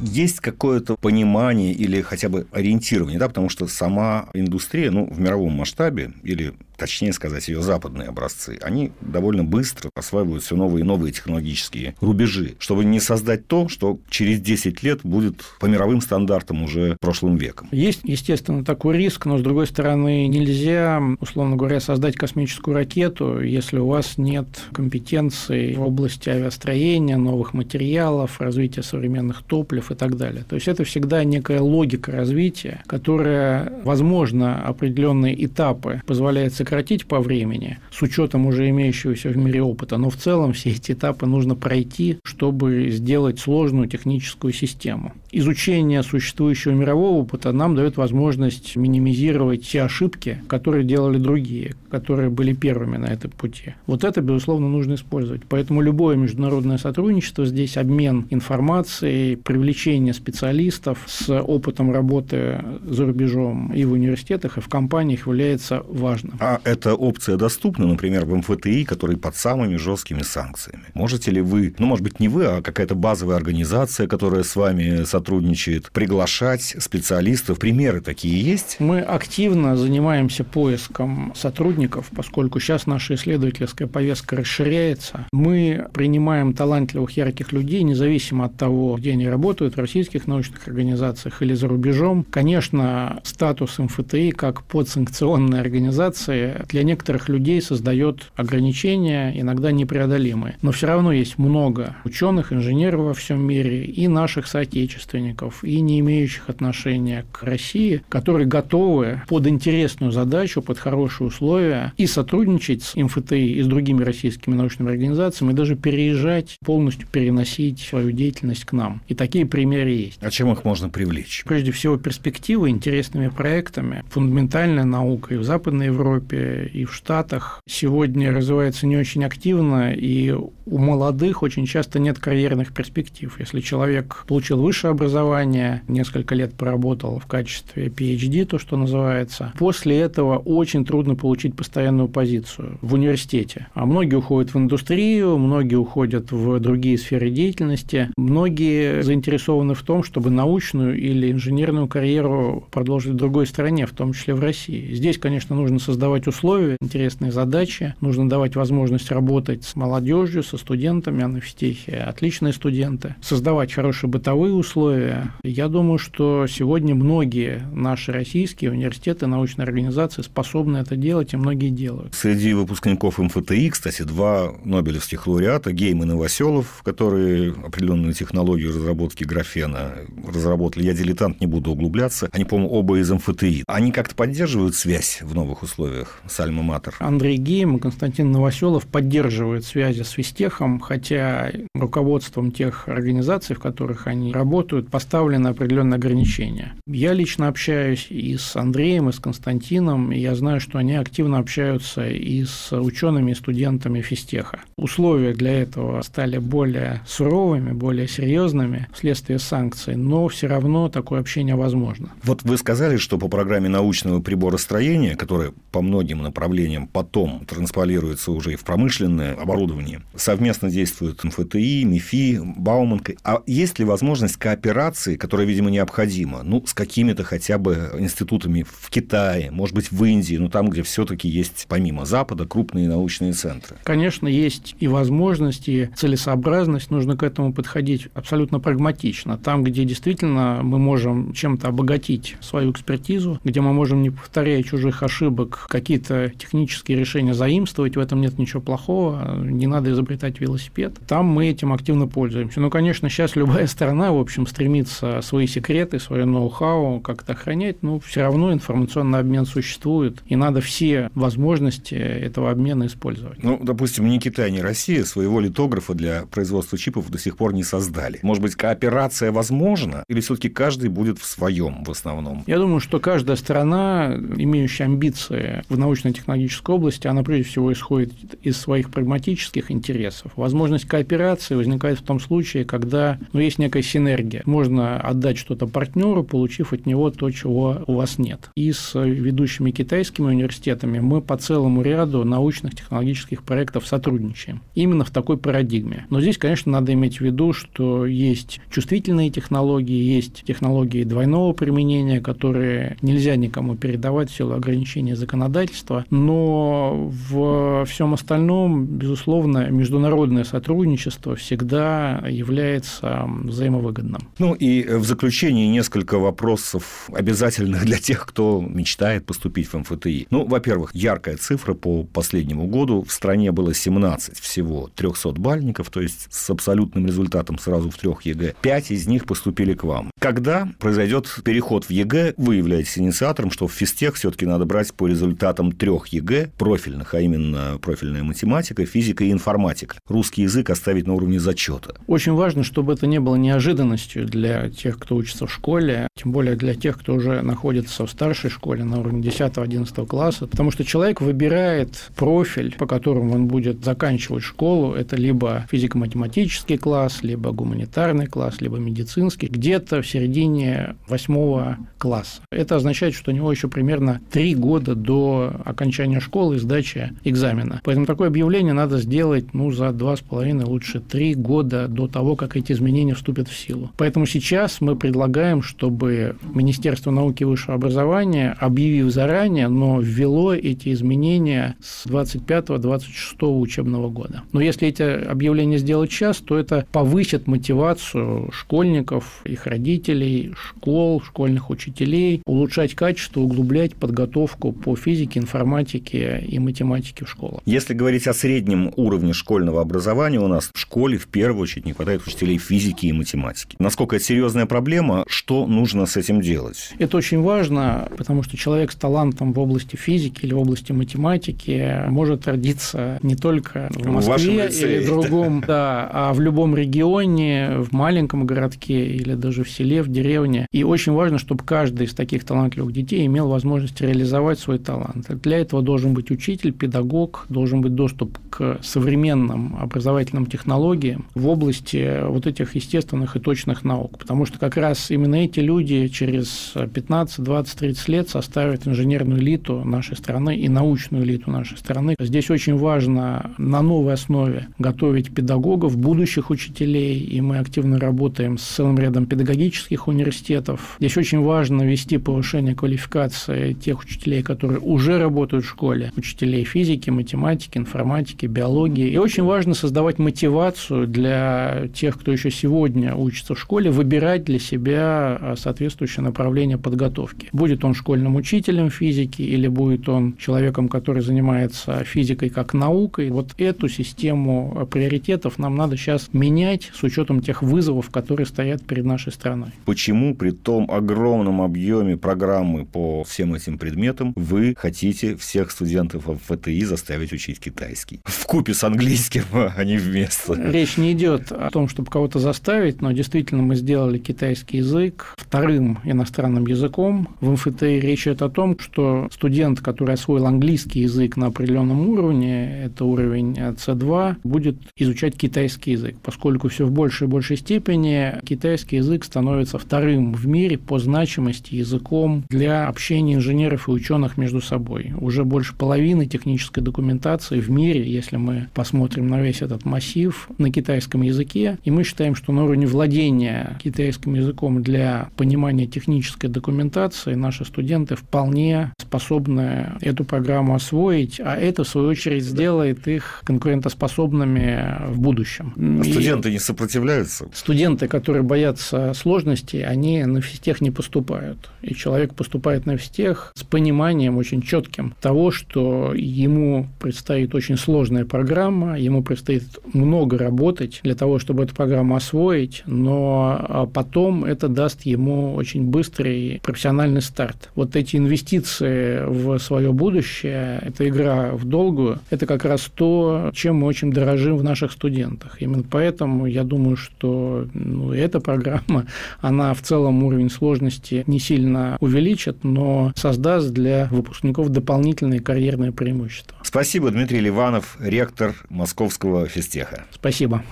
есть 0.01 0.41
какое-то 0.41 0.97
понимание 0.97 1.73
или 1.73 2.01
хотя 2.03 2.29
бы 2.29 2.47
ориентирование, 2.53 3.19
да, 3.19 3.29
потому 3.29 3.49
что 3.49 3.67
сама 3.67 4.29
индустрия, 4.35 4.91
ну, 4.91 5.07
в 5.07 5.19
мировом 5.19 5.53
масштабе, 5.53 6.13
или 6.23 6.55
точнее 6.77 7.13
сказать, 7.13 7.49
ее 7.49 7.63
западные 7.63 8.09
образцы, 8.09 8.59
они 8.63 8.93
довольно 9.01 9.45
быстро 9.45 9.91
осваивают 9.95 10.43
все 10.43 10.57
новые 10.57 10.83
и 10.83 10.87
новые 10.87 11.13
технологические 11.13 11.95
рубежи, 12.01 12.55
чтобы 12.59 12.85
не 12.85 13.01
создать 13.01 13.47
то, 13.47 13.69
что 13.69 13.99
через 14.09 14.41
10 14.41 14.83
лет 14.83 15.01
будет 15.03 15.43
по 15.61 15.67
мировым 15.67 16.01
стандартам 16.01 16.63
уже 16.63 16.97
прошлым 17.01 17.37
веком. 17.37 17.69
Есть, 17.73 18.01
естественно, 18.05 18.65
такой 18.65 18.97
риск, 18.97 19.27
но, 19.27 19.39
с 19.39 19.43
другой 19.43 19.67
стороны, 19.67 20.27
нельзя, 20.27 21.01
условно 21.21 21.57
говоря, 21.57 21.81
создать 21.81 22.17
космическую 22.17 22.75
ракету, 22.75 23.41
если 23.41 23.79
у 23.79 23.87
вас 23.87 24.19
нет 24.19 24.47
компетенций 24.73 25.75
в 25.75 25.83
области 25.83 26.29
авиастроения, 26.29 27.17
новых 27.17 27.55
материалов, 27.55 28.41
развития 28.41 28.83
современных 28.83 29.43
топлив 29.43 29.91
и 29.91 29.95
так 29.95 30.17
далее. 30.17 30.45
То 30.49 30.57
есть 30.57 30.69
это 30.69 30.85
всегда 30.85 31.25
некая 31.25 31.61
логика 31.61 32.13
развития, 32.13 32.83
которая, 32.87 33.73
возможно, 33.85 34.65
определенные 34.65 35.45
этапы 35.45 36.03
позволяет 36.07 36.55
сократить 36.65 37.05
по 37.05 37.21
времени 37.21 37.79
с 37.93 38.01
учетом 38.01 38.47
уже 38.47 38.71
имеющегося 38.71 39.29
в 39.29 39.37
мире 39.37 39.63
опыта, 39.63 39.99
но 39.99 40.09
в 40.09 40.17
целом 40.17 40.55
все 40.55 40.71
эти 40.71 40.93
этапы 40.93 41.27
нужно 41.27 41.55
пройти, 41.55 42.19
чтобы 42.25 42.89
сделать 42.91 43.39
сложную 43.39 43.87
техническую 43.87 44.55
систему. 44.55 45.13
Изучение 45.31 46.03
существующего 46.03 46.73
мирового 46.73 47.19
опыта 47.19 47.53
нам 47.53 47.75
дает 47.75 47.99
возможность 47.99 48.77
минимизировать 48.77 49.69
те 49.69 49.83
ошибки, 49.83 50.41
которые 50.49 50.85
делали 50.85 51.19
другие, 51.19 51.75
которые 51.91 52.31
были 52.31 52.55
первыми 52.55 52.97
на 52.97 53.07
этом 53.07 53.31
пути. 53.31 53.75
Вот 53.87 54.05
это, 54.05 54.23
безусловно, 54.23 54.69
нужно 54.69 54.95
использовать. 54.95 55.43
Поэтому 55.49 55.83
любое 55.83 56.17
международное 56.17 56.79
сотрудничество 56.79 57.45
здесь 57.45 57.77
обмен 57.77 58.27
информацией, 58.31 59.37
привлечение 59.37 60.15
специалистов 60.15 61.05
с 61.07 61.29
опытом 61.31 61.93
работы 61.93 62.65
за 62.89 63.05
рубежом 63.05 63.73
и 63.75 63.85
в 63.85 63.93
университетах, 63.93 64.57
и 64.57 64.61
в 64.63 64.69
компаниях 64.69 65.27
является 65.27 65.83
важным. 65.89 66.35
А 66.41 66.54
эта 66.65 66.95
опция 66.95 67.37
доступна, 67.37 67.87
например, 67.87 68.25
в 68.25 68.35
МФТИ, 68.37 68.85
который 68.85 69.17
под 69.17 69.37
самыми 69.37 69.77
жесткими 69.77 70.23
санкциями? 70.23 70.85
Можете 70.95 71.31
ли 71.31 71.41
вы, 71.41 71.75
ну, 71.79 71.87
может 71.87 72.05
быть, 72.05 72.21
не 72.21 72.29
вы, 72.29 72.47
а 72.47 72.63
какая-то 72.63 72.95
базовая 72.95 73.37
организация, 73.37 74.07
которая 74.07 74.43
с 74.43 74.57
вами 74.57 75.05
сотрудничает, 75.05 75.91
приглашать 75.91 76.77
специалистов? 76.79 77.59
Примеры 77.59 78.01
такие 78.01 78.41
есть? 78.41 78.77
Мы 78.79 79.01
активно 79.01 79.77
занимаемся 79.77 80.45
поиском 80.45 81.33
сотрудников, 81.35 82.11
поскольку 82.15 82.61
сейчас 82.61 82.87
наша 82.87 83.15
исследовательская 83.15 83.89
повестка 83.89 84.37
расширяется. 84.37 85.27
Мы 85.33 85.87
принимаем 85.93 86.53
талантливых, 86.53 87.13
ярких 87.13 87.53
людей, 87.53 87.83
независимо 87.83 88.47
от 88.47 88.57
того, 88.57 88.97
где 88.97 89.13
они 89.13 89.29
работают, 89.29 89.77
в 89.77 89.81
российских 89.81 90.27
научных 90.27 90.67
организациях 90.69 91.43
или 91.43 91.55
за 91.55 91.69
рубежом. 91.69 92.25
Конечно, 92.31 93.21
статус 93.25 93.79
МФТИ 93.79 94.31
как 94.31 94.65
подсанкционной 94.65 95.61
организации 95.61 96.44
для 96.69 96.83
некоторых 96.83 97.29
людей 97.29 97.61
создает 97.63 98.33
ограничения, 98.37 99.33
иногда 99.39 99.73
непреодолимые. 99.73 100.57
Но 100.63 100.73
все 100.73 100.87
равно 100.87 101.13
есть 101.13 101.39
много 101.39 101.97
ученых, 102.05 102.53
инженеров 102.53 103.03
во 103.03 103.15
всем 103.15 103.41
мире, 103.41 103.85
и 103.85 104.09
наших 104.09 104.47
соотечественников, 104.47 105.65
и 105.65 105.81
не 105.81 106.01
имеющих 106.01 106.49
отношения 106.49 107.25
к 107.33 107.43
России, 107.43 108.03
которые 108.09 108.47
готовы 108.47 109.23
под 109.29 109.47
интересную 109.47 110.13
задачу, 110.13 110.63
под 110.63 110.79
хорошие 110.79 111.29
условия 111.29 111.93
и 111.97 112.07
сотрудничать 112.07 112.83
с 112.83 112.97
МФТИ 112.97 113.59
и 113.59 113.63
с 113.63 113.67
другими 113.67 114.03
российскими 114.03 114.55
научными 114.55 114.91
организациями, 114.91 115.53
и 115.53 115.55
даже 115.55 115.77
переезжать, 115.77 116.59
полностью 116.65 117.09
переносить 117.09 117.81
свою 117.81 118.13
деятельность 118.13 118.65
к 118.65 118.73
нам. 118.73 119.03
И 119.09 119.15
такие 119.15 119.47
примеры 119.47 119.91
есть. 119.91 120.19
А 120.23 120.31
чем 120.31 120.53
их 120.53 120.65
можно 120.65 120.89
привлечь? 120.89 121.45
Прежде 121.47 121.73
всего, 121.73 121.97
перспективы 121.97 122.71
интересными 122.71 123.29
проектами. 123.29 124.05
Фундаментальная 124.11 124.85
наука 124.85 125.35
и 125.35 125.37
в 125.37 125.45
Западной 125.45 125.87
Европе, 125.87 126.34
и 126.35 126.85
в 126.85 126.95
Штатах 126.95 127.61
сегодня 127.67 128.33
развивается 128.33 128.87
не 128.87 128.97
очень 128.97 129.25
активно, 129.25 129.93
и 129.93 130.33
у 130.67 130.79
молодых 130.79 131.43
очень 131.43 131.67
часто 131.67 131.99
нет 131.99 132.19
карьерных 132.19 132.73
перспектив. 132.73 133.35
Если 133.39 133.61
человек 133.61 134.25
получил 134.27 134.61
высшее 134.61 134.93
образование, 134.93 135.83
несколько 135.89 136.35
лет 136.35 136.55
поработал 136.55 137.19
в 137.19 137.27
качестве 137.27 137.87
PhD, 137.89 138.45
то, 138.45 138.59
что 138.59 138.77
называется, 138.77 139.53
после 139.59 139.99
этого 139.99 140.39
очень 140.39 140.85
трудно 140.85 141.15
получить 141.15 141.57
постоянную 141.57 142.09
позицию 142.09 142.79
в 142.81 142.95
университете. 142.95 143.69
А 143.75 143.87
многие 143.87 144.17
уходят 144.17 144.55
в 144.55 144.59
индустрию, 144.59 145.39
многие 145.39 145.77
уходят 145.77 146.33
в 146.33 146.59
другие 146.61 146.99
сферы 146.99 147.31
деятельности, 147.31 148.11
многие 148.17 149.03
заинтересованы 149.03 149.75
в 149.75 149.83
том, 149.83 150.03
чтобы 150.03 150.31
научную 150.31 150.99
или 150.99 151.31
инженерную 151.31 151.89
карьеру 151.89 152.67
продолжить 152.71 153.13
в 153.13 153.17
другой 153.17 153.47
стране, 153.47 153.87
в 153.87 153.93
том 153.93 154.13
числе 154.13 154.35
в 154.35 154.41
России. 154.41 154.95
Здесь, 154.95 155.19
конечно, 155.19 155.55
нужно 155.55 155.79
создавать 155.79 156.24
условия, 156.27 156.77
интересные 156.81 157.33
задачи, 157.33 157.95
нужно 158.01 158.29
давать 158.29 158.57
возможность 158.57 159.11
работать 159.11 159.65
с 159.65 159.77
молодежью, 159.77 160.43
со 160.43 160.57
студентами, 160.57 161.23
а 161.23 161.29
на 161.29 161.41
физтехе 161.41 161.97
отличные 161.97 162.53
студенты, 162.53 163.17
создавать 163.21 163.73
хорошие 163.73 164.11
бытовые 164.11 164.53
условия. 164.55 165.33
Я 165.43 165.69
думаю, 165.69 165.99
что 165.99 166.47
сегодня 166.47 166.95
многие 166.95 167.63
наши 167.73 168.13
российские 168.13 168.71
университеты, 168.71 169.27
научные 169.27 169.65
организации 169.65 170.23
способны 170.23 170.79
это 170.79 170.97
делать, 170.97 171.33
и 171.33 171.37
многие 171.37 171.71
делают. 171.71 172.15
Среди 172.15 172.53
выпускников 172.55 173.19
МФТИ, 173.19 173.71
кстати, 173.71 174.03
два 174.03 174.53
нобелевских 174.65 175.27
лауреата, 175.27 175.73
Гейм 175.73 176.03
и 176.03 176.07
Новоселов, 176.07 176.83
которые 176.85 177.53
определенную 177.53 178.13
технологию 178.15 178.69
разработки 178.69 179.25
графена 179.25 179.93
разработали. 180.27 180.85
Я 180.85 180.95
дилетант, 180.95 181.41
не 181.41 181.47
буду 181.47 181.71
углубляться. 181.73 182.29
Они, 182.33 182.45
по-моему, 182.45 182.73
оба 182.73 182.99
из 182.99 183.11
МФТИ. 183.11 183.65
Они 183.67 183.93
как-то 183.93 184.15
поддерживают 184.15 184.75
связь 184.75 185.21
в 185.23 185.35
новых 185.35 185.63
условиях 185.63 186.14
с 186.27 186.41
Альма-Матер? 186.41 186.95
Андрей 186.99 187.37
Гейм 187.37 187.77
и 187.77 187.81
Константин 187.81 188.33
Новоселов 188.33 188.87
поддерживают 188.87 189.65
связи 189.65 190.03
с 190.03 190.17
Физтехом, 190.17 190.81
хотя 190.81 191.51
руководством 191.75 192.51
тех 192.51 192.89
организаций, 192.89 193.57
в 193.57 193.61
которых 193.61 194.07
они 194.07 194.33
работают, 194.33 194.91
поставлены 194.91 195.49
определенные 195.49 195.97
ограничения. 195.97 196.75
Я 196.87 197.13
лично 197.13 197.49
общаюсь 197.49 198.07
и 198.11 198.37
с 198.37 198.57
Андреем, 198.57 199.09
и 199.09 199.13
с 199.13 199.19
Константином, 199.19 200.13
и 200.13 200.19
я 200.19 200.35
знаю, 200.35 200.61
что 200.61 200.79
они 200.79 200.95
активно 200.95 201.39
общаются 201.39 202.07
и 202.07 202.45
с 202.45 202.73
учеными 202.73 203.33
и 203.33 203.35
студентами 203.35 204.01
Физтеха. 204.01 204.61
Условия 204.77 205.33
для 205.35 205.63
этого 205.63 206.03
стали 206.03 206.39
более 206.39 207.01
суровыми, 207.07 207.73
более 207.73 208.09
серьезными 208.09 208.89
вследствие 208.93 209.39
санкций, 209.39 209.97
но 209.97 210.29
все 210.29 210.47
равно 210.47 210.89
такое 210.89 211.21
общение 211.21 211.55
возможно. 211.55 212.11
Вот 212.23 212.43
вы 212.43 212.57
сказали, 212.59 212.97
что 212.97 213.19
по 213.19 213.29
программе 213.29 213.69
научного 213.69 214.21
приборостроения, 214.21 215.17
которая 215.17 215.53
по 215.73 215.83
многим 215.83 216.04
направлениям 216.13 216.87
потом 216.87 217.45
трансполируется 217.47 218.33
уже 218.33 218.53
и 218.53 218.57
в 218.57 218.65
промышленное 218.65 219.35
оборудование, 219.35 220.03
совместно 220.15 220.71
действуют 220.71 221.25
МФТИ, 221.25 221.85
МИФИ, 221.85 222.41
Бауманка. 222.57 223.15
А 223.25 223.43
есть 223.47 223.79
ли 223.79 223.85
возможность 223.85 224.37
кооперации, 224.37 225.17
которая, 225.17 225.47
видимо, 225.47 225.71
необходима, 225.71 226.43
ну, 226.43 226.65
с 226.67 226.75
какими-то 226.75 227.25
хотя 227.25 227.59
бы 227.59 227.91
институтами 227.99 228.65
в 228.69 228.91
Китае, 228.91 229.51
может 229.51 229.75
быть, 229.75 229.91
в 229.91 230.05
Индии, 230.05 230.37
ну, 230.37 230.49
там, 230.49 230.69
где 230.69 230.83
все-таки 230.83 231.29
есть, 231.29 231.67
помимо 231.69 232.05
Запада, 232.05 232.47
крупные 232.47 232.89
научные 232.89 233.33
центры? 233.33 233.77
Конечно, 233.85 234.29
есть 234.29 234.75
и 234.79 234.89
возможность, 234.89 235.69
и 235.69 235.89
целесообразность, 235.97 236.91
нужно 236.91 237.17
к 237.17 237.23
этому 237.23 237.53
подходить 237.53 238.09
абсолютно 238.15 238.61
прагматично. 238.61 239.39
Там, 239.39 239.65
где 239.65 239.85
действительно 239.85 240.61
мы 240.63 240.79
можем 240.79 241.33
чем-то 241.33 241.69
обогатить 241.69 242.37
свою 242.41 242.73
экспертизу, 242.73 243.41
где 243.45 243.61
мы 243.61 243.73
можем, 243.73 244.03
не 244.03 244.11
повторяя 244.11 244.63
чужих 244.63 245.03
ошибок, 245.03 245.67
какие-то 245.99 246.33
технические 246.37 246.99
решения 246.99 247.35
заимствовать, 247.35 247.97
в 247.97 248.01
этом 248.01 248.21
нет 248.21 248.39
ничего 248.39 248.61
плохого, 248.61 249.39
не 249.45 249.67
надо 249.67 249.93
изобретать 249.93 250.41
велосипед. 250.41 250.95
Там 251.07 251.27
мы 251.27 251.47
этим 251.47 251.73
активно 251.73 252.09
пользуемся. 252.09 252.61
Ну, 252.61 252.71
конечно, 252.71 253.09
сейчас 253.09 253.37
любая 253.37 253.67
страна, 253.67 254.13
в 254.13 254.19
общем, 254.19 254.47
стремится 254.47 255.21
свои 255.23 255.47
секреты, 255.47 256.01
свое 256.01 256.25
ноу-хау 256.25 257.01
как-то 257.01 257.33
охранять, 257.33 257.83
но 257.83 258.01
все 258.01 258.23
равно 258.23 258.53
информационный 258.53 259.21
обмен 259.21 259.47
существует, 259.47 260.23
и 260.27 260.37
надо 260.37 260.61
все 260.61 261.11
возможности 261.15 261.95
этого 261.95 262.51
обмена 262.51 262.87
использовать. 262.87 263.43
Ну, 263.43 263.61
допустим, 263.63 264.09
ни 264.09 264.19
Китай, 264.19 264.51
ни 264.51 264.59
Россия 264.59 265.05
своего 265.05 265.39
литографа 265.41 265.95
для 265.95 266.25
производства 266.27 266.77
чипов 266.77 267.09
до 267.09 267.19
сих 267.19 267.37
пор 267.37 267.53
не 267.53 267.63
создали. 267.63 268.19
Может 268.23 268.43
быть, 268.43 268.57
кооперация 268.57 269.31
возможна, 269.31 270.05
или 270.09 270.21
все-таки 270.21 270.49
каждый 270.49 270.89
будет 270.89 271.19
в 271.19 271.25
своем 271.25 271.85
в 271.85 271.91
основном? 271.91 272.43
Я 272.47 272.59
думаю, 272.59 272.81
что 272.81 272.99
каждая 272.99 273.37
страна, 273.37 274.15
имеющая 274.37 274.85
амбиции 274.85 275.63
в 275.69 275.74
в 275.75 275.79
научно-технологической 275.79 276.75
области, 276.75 277.07
она 277.07 277.23
прежде 277.23 277.45
всего 277.45 277.73
исходит 277.73 278.13
из 278.43 278.57
своих 278.57 278.91
прагматических 278.91 279.71
интересов. 279.71 280.33
Возможность 280.37 280.87
кооперации 280.87 281.55
возникает 281.55 281.99
в 281.99 282.03
том 282.03 282.21
случае, 282.21 282.65
когда 282.65 283.19
ну, 283.33 283.41
есть 283.41 283.59
некая 283.59 283.83
синергия. 283.83 284.43
Можно 284.47 285.01
отдать 285.01 285.39
что-то 285.39 285.67
партнеру, 285.67 286.25
получив 286.25 286.73
от 286.73 286.87
него 286.87 287.11
то, 287.11 287.31
чего 287.31 287.83
у 287.87 287.95
вас 287.95 288.19
нет. 288.19 288.51
И 288.55 288.73
с 288.73 288.99
ведущими 288.99 289.71
китайскими 289.71 290.27
университетами 290.27 290.99
мы 290.99 291.21
по 291.21 291.37
целому 291.37 291.83
ряду 291.83 292.25
научных 292.25 292.75
технологических 292.75 293.43
проектов 293.43 293.87
сотрудничаем. 293.87 294.63
Именно 294.75 295.05
в 295.05 295.11
такой 295.11 295.37
парадигме. 295.37 296.07
Но 296.11 296.21
здесь, 296.21 296.39
конечно, 296.39 296.73
надо 296.73 296.93
иметь 296.93 297.19
в 297.19 297.21
виду, 297.21 297.53
что 297.53 298.07
есть 298.07 298.61
чувствительные 298.71 299.31
технологии, 299.31 300.03
есть 300.03 300.45
технологии 300.45 301.05
двойного 301.05 301.53
применения, 301.53 302.21
которые 302.21 302.97
нельзя 303.03 303.37
никому 303.37 303.77
передавать 303.77 304.31
в 304.31 304.37
силу 304.37 304.55
ограничения 304.55 305.17
законодательства, 305.17 305.64
но 306.11 307.11
в 307.31 307.85
всем 307.87 308.15
остальном, 308.15 308.85
безусловно, 308.85 309.71
международное 309.71 310.45
сотрудничество 310.45 311.37
всегда 311.37 312.23
является 312.29 313.29
взаимовыгодным. 313.45 314.29
Ну 314.39 314.55
и 314.55 314.85
в 314.87 315.05
заключение 315.05 315.69
несколько 315.69 316.19
вопросов 316.19 317.09
обязательных 317.13 317.85
для 317.85 317.99
тех, 317.99 318.27
кто 318.27 318.61
мечтает 318.61 319.27
поступить 319.27 319.69
в 319.69 319.79
МФТИ. 319.79 320.27
Ну, 320.31 320.47
во-первых, 320.47 320.95
яркая 320.95 321.37
цифра 321.37 321.75
по 321.75 322.05
последнему 322.05 322.67
году. 322.67 323.05
В 323.07 323.13
стране 323.13 323.53
было 323.53 323.75
17 323.75 324.39
всего 324.39 324.91
300-бальников, 324.97 325.91
то 325.91 326.01
есть 326.01 326.27
с 326.31 326.51
абсолютным 326.51 327.07
результатом 327.07 327.59
сразу 327.59 327.91
в 327.91 327.97
трех 327.97 328.23
ЕГЭ. 328.23 328.55
Пять 328.61 328.91
из 328.91 329.07
них 329.07 329.27
поступили 329.27 329.75
к 329.75 329.85
вам. 329.85 330.11
Когда 330.21 330.69
произойдет 330.79 331.29
переход 331.45 331.85
в 331.85 331.91
ЕГЭ, 331.91 332.35
вы 332.37 332.57
являетесь 332.57 332.99
инициатором, 332.99 333.51
что 333.51 333.67
в 333.67 333.73
физтех 333.73 334.15
все-таки 334.15 334.47
надо 334.47 334.65
брать 334.65 334.93
по 334.95 335.07
результатам 335.07 335.54
трех 335.73 336.09
ЕГЭ 336.09 336.51
профильных, 336.59 337.15
а 337.15 337.21
именно 337.21 337.79
профильная 337.81 338.23
математика, 338.23 338.85
физика 338.87 339.25
и 339.25 339.33
информатика. 339.33 339.97
Русский 340.09 340.43
язык 340.43 340.71
оставить 340.71 341.07
на 341.07 341.15
уровне 341.15 341.39
зачета. 341.39 341.95
Очень 342.07 342.33
важно, 342.33 342.65
чтобы 342.65 342.93
это 342.93 343.07
не 343.07 343.21
было 343.21 343.37
неожиданностью 343.37 344.27
для 344.27 344.69
тех, 344.71 344.99
кто 344.99 345.17
учится 345.17 345.47
в 345.47 345.53
школе, 345.53 346.09
тем 346.17 346.33
более 346.33 346.57
для 346.57 346.75
тех, 346.75 346.99
кто 346.99 347.15
уже 347.15 347.43
находится 347.43 348.07
в 348.07 348.11
старшей 348.11 348.51
школе 348.51 348.85
на 348.85 349.01
уровне 349.01 349.21
10-11 349.23 350.07
класса, 350.07 350.47
потому 350.47 350.71
что 350.71 350.85
человек 350.85 351.21
выбирает 351.21 352.11
профиль, 352.17 352.75
по 352.77 352.87
которому 352.87 353.35
он 353.35 353.47
будет 353.47 353.85
заканчивать 353.85 354.43
школу. 354.43 354.95
Это 354.95 355.17
либо 355.17 355.67
физико-математический 355.71 356.79
класс, 356.79 357.23
либо 357.23 357.53
гуманитарный 357.53 358.27
класс, 358.27 358.61
либо 358.61 358.79
медицинский, 358.79 359.47
где-то 359.47 360.03
в 360.03 360.07
середине 360.07 360.97
восьмого 361.09 361.79
класса. 361.99 362.43
Это 362.51 362.77
означает, 362.77 363.15
что 363.15 363.31
у 363.31 363.35
него 363.35 363.51
еще 363.51 363.69
примерно 363.69 364.21
три 364.31 364.55
года 364.55 364.95
до 364.95 365.44
окончания 365.65 366.21
школы 366.21 366.57
и 366.57 366.59
сдачи 366.59 367.13
экзамена. 367.25 367.81
Поэтому 367.85 368.07
такое 368.07 368.29
объявление 368.29 368.73
надо 368.73 368.99
сделать 368.99 369.55
ну, 369.55 369.71
за 369.71 369.93
два 369.93 370.17
с 370.17 370.21
половиной, 370.21 370.65
лучше 370.65 371.01
три 371.01 371.35
года 371.35 371.89
до 371.89 372.09
того, 372.09 372.37
как 372.37 372.57
эти 372.57 372.73
изменения 372.73 373.15
вступят 373.15 373.49
в 373.49 373.57
силу. 373.57 373.91
Поэтому 373.97 374.27
сейчас 374.27 374.81
мы 374.81 374.97
предлагаем, 374.97 375.63
чтобы 375.63 376.37
Министерство 376.55 377.11
науки 377.11 377.43
и 377.43 377.47
высшего 377.47 377.75
образования, 377.75 378.57
объявив 378.59 379.13
заранее, 379.13 379.69
но 379.69 380.01
ввело 380.01 380.55
эти 380.55 380.93
изменения 380.93 381.77
с 381.81 382.07
25-26 382.07 383.61
учебного 383.61 384.09
года. 384.09 384.43
Но 384.53 384.61
если 384.61 384.89
эти 384.89 385.03
объявления 385.03 385.79
сделать 385.79 386.11
сейчас, 386.11 386.39
то 386.39 386.59
это 386.59 386.87
повысит 386.93 387.47
мотивацию 387.47 388.51
школьников, 388.53 389.43
их 389.45 389.67
родителей, 389.67 390.53
школ, 390.55 391.21
школьных 391.23 391.71
учителей, 391.71 392.43
улучшать 392.47 392.95
качество, 392.95 393.41
углублять 393.41 393.95
подготовку 393.95 394.73
по 394.73 394.97
физике, 394.97 395.34
информатике 395.39 396.45
и 396.47 396.59
математике 396.59 397.25
в 397.25 397.31
школах. 397.31 397.61
Если 397.67 397.95
говорить 397.95 398.27
о 398.27 398.35
среднем 398.35 398.93
уровне 398.97 399.33
школьного 399.33 399.81
образования, 399.81 400.41
у 400.41 400.49
нас 400.49 400.71
в 400.73 400.79
школе 400.79 401.19
в 401.19 401.27
первую 401.27 401.63
очередь 401.63 401.87
не 401.87 401.93
хватает 401.93 402.27
учителей 402.27 402.59
физики 402.59 403.07
и 403.07 403.13
математики. 403.13 403.77
Насколько 403.79 404.17
это 404.17 404.25
серьезная 404.25 404.67
проблема, 404.67 405.25
что 405.29 405.67
нужно 405.67 406.07
с 406.07 406.17
этим 406.17 406.41
делать? 406.41 406.93
Это 406.99 407.17
очень 407.17 407.41
важно, 407.41 408.09
потому 408.17 408.43
что 408.43 408.57
человек 408.57 408.93
с 408.93 408.97
талантом 408.97 409.53
в 409.53 409.59
области 409.59 409.97
физики 409.97 410.45
или 410.45 410.55
в 410.55 410.59
области 410.59 410.93
математики 410.93 412.05
может 412.09 412.47
родиться 412.47 413.19
не 413.23 413.37
только 413.37 413.91
в 413.95 414.07
Москве 414.07 414.69
в 414.69 414.81
или 414.81 415.05
в 415.05 415.07
другом, 415.07 415.63
да, 415.67 416.09
а 416.13 416.33
в 416.33 416.41
любом 416.41 416.77
регионе, 416.77 417.77
в 417.79 417.93
маленьком 417.93 418.47
городке 418.47 419.07
или 419.07 419.35
даже 419.35 419.65
в 419.65 419.71
селе, 419.71 420.03
в 420.03 420.09
деревне. 420.09 420.67
И 420.73 420.85
очень 420.85 421.13
важно, 421.13 421.39
чтобы 421.39 421.65
каждый 421.65 422.07
из 422.07 422.15
таких 422.15 422.45
талантливых 422.45 422.93
детей 422.93 423.27
имел 423.27 423.49
возможность 423.49 424.01
реализовать 424.01 424.59
свой 424.59 424.79
талант. 424.79 425.24
Для 425.29 425.59
этого 425.59 425.83
должен 425.83 426.15
быть 426.15 426.31
учитель, 426.31 426.73
педагог, 426.73 427.47
должен 427.49 427.81
быть 427.81 427.95
доступ 427.95 428.39
к 428.51 428.79
современным 428.83 429.77
образовательным 429.77 430.47
технологиям 430.47 431.27
в 431.35 431.49
области 431.49 432.27
вот 432.27 432.47
этих 432.47 432.75
естественных 432.75 433.37
и 433.37 433.41
точных 433.41 433.85
наук. 433.85 434.19
Потому 434.19 434.47
что 434.47 434.59
как 434.59 434.77
раз 434.77 435.11
именно 435.11 435.37
эти 435.37 435.61
люди 435.61 436.09
через 436.09 436.75
15, 436.75 437.43
20, 437.43 437.79
30 437.79 438.09
лет 438.09 438.29
составят 438.29 438.87
инженерную 438.87 439.41
элиту 439.41 439.85
нашей 439.85 440.17
страны 440.17 440.57
и 440.57 440.69
научную 440.69 441.25
элиту 441.25 441.51
нашей 441.51 441.77
страны. 441.79 442.17
Здесь 442.19 442.51
очень 442.51 442.77
важно 442.77 443.53
на 443.59 443.83
новой 443.83 444.15
основе 444.15 444.69
готовить 444.79 445.35
педагогов, 445.35 445.97
будущих 445.97 446.51
учителей, 446.51 447.19
и 447.19 447.41
мы 447.41 447.59
активно 447.59 447.99
работаем 447.99 448.59
с 448.59 448.63
целым 448.63 448.99
рядом 448.99 449.27
педагогических 449.27 450.09
университетов. 450.09 450.97
Здесь 450.99 451.17
очень 451.17 451.41
важно 451.41 451.83
вести 451.83 452.19
повышение 452.19 452.75
квалификации 452.75 453.73
тех 453.73 454.01
учителей, 454.01 454.43
которые 454.43 454.81
уже 454.81 455.14
работают 455.19 455.65
в 455.65 455.69
школе, 455.69 456.13
учителей 456.17 456.65
физики, 456.65 457.11
математики, 457.11 457.79
информатики, 457.79 458.47
биологии. 458.47 459.09
И 459.09 459.17
очень 459.19 459.45
важно 459.45 459.75
создавать 459.75 460.19
мотивацию 460.19 461.07
для 461.07 461.89
тех, 461.95 462.19
кто 462.19 462.33
еще 462.33 462.51
сегодня 462.51 463.15
учится 463.15 463.55
в 463.55 463.61
школе, 463.61 463.91
выбирать 463.91 464.45
для 464.45 464.59
себя 464.59 465.55
соответствующее 465.57 466.25
направление 466.25 466.79
подготовки. 466.79 467.49
Будет 467.53 467.85
он 467.85 467.95
школьным 467.95 468.37
учителем 468.37 468.91
физики 468.91 469.43
или 469.43 469.69
будет 469.69 470.09
он 470.09 470.37
человеком, 470.37 470.89
который 470.89 471.23
занимается 471.23 472.05
физикой 472.05 472.49
как 472.49 472.75
наукой. 472.75 473.31
Вот 473.31 473.55
эту 473.59 473.89
систему 473.89 474.89
приоритетов 474.91 475.59
нам 475.59 475.77
надо 475.77 475.97
сейчас 475.97 476.31
менять 476.33 476.91
с 476.95 477.03
учетом 477.03 477.41
тех 477.41 477.63
вызовов, 477.63 478.11
которые 478.11 478.47
стоят 478.47 478.83
перед 478.85 479.05
нашей 479.05 479.33
страной. 479.33 479.71
Почему 479.85 480.35
при 480.35 480.51
том 480.51 480.91
огромном 480.91 481.61
объеме 481.61 482.17
программы 482.17 482.85
по 482.85 483.25
всем 483.25 483.55
этим 483.55 483.79
предметам 483.79 484.33
вы 484.37 484.75
хотите 484.77 485.04
всех 485.13 485.71
студентов 485.71 486.25
ФТИ 486.47 486.85
заставить 486.85 487.33
учить 487.33 487.61
китайский? 487.61 488.21
В 488.25 488.47
купе 488.47 488.75
с 488.75 488.85
английским, 488.85 489.45
а 489.53 489.85
не 489.85 489.97
вместо. 489.97 490.55
Речь 490.55 490.97
не 490.97 491.13
идет 491.13 491.53
о 491.53 491.71
том, 491.71 491.89
чтобы 491.89 492.11
кого-то 492.11 492.39
заставить, 492.39 493.01
но 493.01 493.13
действительно 493.13 493.63
мы 493.63 493.77
сделали 493.77 494.19
китайский 494.19 494.79
язык 494.79 495.35
вторым 495.37 495.99
иностранным 496.05 496.67
языком. 496.67 497.29
В 497.41 497.51
МФТИ 497.53 498.01
речь 498.01 498.27
идет 498.27 498.43
о 498.43 498.49
том, 498.49 498.79
что 498.79 499.29
студент, 499.33 499.81
который 499.81 500.15
освоил 500.15 500.47
английский 500.47 501.01
язык 501.01 501.37
на 501.37 501.47
определенном 501.47 502.09
уровне, 502.09 502.85
это 502.85 503.05
уровень 503.05 503.55
C2, 503.55 504.37
будет 504.45 504.77
изучать 504.97 505.37
китайский 505.37 505.93
язык, 505.93 506.17
поскольку 506.23 506.69
все 506.69 506.87
в 506.87 506.91
большей 506.91 507.27
и 507.27 507.31
большей 507.31 507.57
степени 507.57 508.35
китайский 508.45 508.97
язык 508.97 509.25
становится 509.25 509.79
вторым 509.79 510.33
в 510.33 510.47
мире 510.47 510.79
по 510.79 510.99
значимости 510.99 511.75
языком 511.75 512.45
для 512.49 512.87
общения 512.87 513.35
инженеров 513.35 513.89
и 513.89 513.93
ученых 513.93 514.37
между 514.37 514.61
собой. 514.61 514.94
Уже 515.21 515.45
больше 515.45 515.75
половины 515.75 516.27
технической 516.27 516.83
документации 516.83 517.61
в 517.61 517.71
мире, 517.71 518.11
если 518.11 518.37
мы 518.37 518.69
посмотрим 518.75 519.29
на 519.29 519.41
весь 519.41 519.63
этот 519.63 519.85
массив, 519.85 520.49
на 520.59 520.71
китайском 520.71 521.23
языке, 521.23 521.79
и 521.85 521.91
мы 521.91 522.05
считаем, 522.05 522.35
что 522.35 522.53
на 522.53 522.65
уровне 522.65 522.87
владения 522.87 523.79
китайским 523.83 524.35
языком 524.35 524.83
для 524.83 525.29
понимания 525.37 525.87
технической 525.87 526.51
документации 526.51 527.35
наши 527.35 527.65
студенты 527.65 528.17
вполне 528.17 528.93
способны 528.99 529.93
эту 530.01 530.25
программу 530.25 530.75
освоить, 530.75 531.41
а 531.41 531.57
это, 531.57 531.85
в 531.85 531.89
свою 531.89 532.09
очередь, 532.09 532.45
сделает 532.45 533.07
их 533.09 533.43
конкурентоспособными 533.45 535.09
в 535.09 535.21
будущем. 535.21 535.73
А 536.01 536.05
студенты 536.05 536.51
и 536.51 536.53
не 536.53 536.59
сопротивляются? 536.59 537.49
Студенты, 537.53 538.09
которые 538.09 538.43
боятся 538.43 539.13
сложностей, 539.15 539.85
они 539.85 540.25
на 540.25 540.41
физтех 540.41 540.81
не 540.81 540.91
поступают. 540.91 541.71
И 541.83 541.95
человек 541.95 542.35
поступает 542.35 542.87
на 542.87 542.97
физтех 542.97 543.53
с 543.55 543.63
пониманием 543.63 544.37
очень 544.37 544.63
четким 544.75 545.15
того, 545.21 545.53
что 545.53 546.13
ему 546.15 546.89
предстоит 546.99 547.55
очень 547.55 547.77
сложная 547.77 548.25
программа, 548.25 548.99
ему 548.99 549.23
предстоит 549.23 549.63
много 549.93 550.37
работать 550.37 551.01
для 551.05 551.15
того, 551.15 551.39
чтобы 551.39 551.63
эту 551.63 551.77
программу 551.77 552.17
освоить, 552.17 552.83
но 552.87 553.57
а, 553.57 553.87
потом 553.87 554.45
это 554.45 554.67
даст 554.67 555.03
ему 555.03 555.55
очень 555.55 555.85
быстрый 555.85 556.61
профессиональный 556.65 557.23
старт. 557.23 557.71
Вот 557.77 557.95
эти 557.95 558.17
инвестиции 558.17 559.25
в 559.25 559.59
свое 559.59 559.93
будущее, 559.93 560.81
эта 560.83 561.09
игра 561.09 561.53
в 561.53 561.65
долгую, 561.65 562.19
это 562.31 562.47
как 562.47 562.65
раз 562.65 562.91
то, 562.93 563.51
чем 563.55 563.77
мы 563.77 563.87
очень 563.87 564.11
дорожим 564.11 564.57
в 564.57 564.65
наших 564.65 564.91
студентах. 564.91 565.63
Именно 565.63 565.85
поэтому 565.89 566.47
я 566.47 566.65
думаю, 566.65 566.97
что 566.97 567.67
ну, 567.75 568.13
эта 568.13 568.41
программа, 568.41 569.07
она 569.41 569.73
в 569.73 569.83
целом 569.83 570.25
уровень 570.25 570.51
сложности 570.51 571.23
не 571.29 571.39
сильно 571.39 571.97
увеличит, 572.01 572.65
но 572.65 573.13
создаст 573.15 573.71
для 573.71 574.09
выпускников 574.11 574.64
выпускников 574.65 574.69
дополнительные 574.69 575.41
карьерные 575.41 575.93
преимущества. 575.93 576.57
Спасибо, 576.63 577.11
Дмитрий 577.11 577.41
Ливанов, 577.41 577.97
ректор 578.01 578.55
Московского 578.69 579.47
физтеха. 579.49 580.05
Спасибо. 580.13 580.63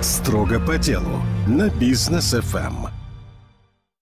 Строго 0.00 0.60
по 0.60 0.76
делу 0.78 1.22
на 1.46 1.70
бизнес 1.70 2.34
ФМ. 2.34 3.03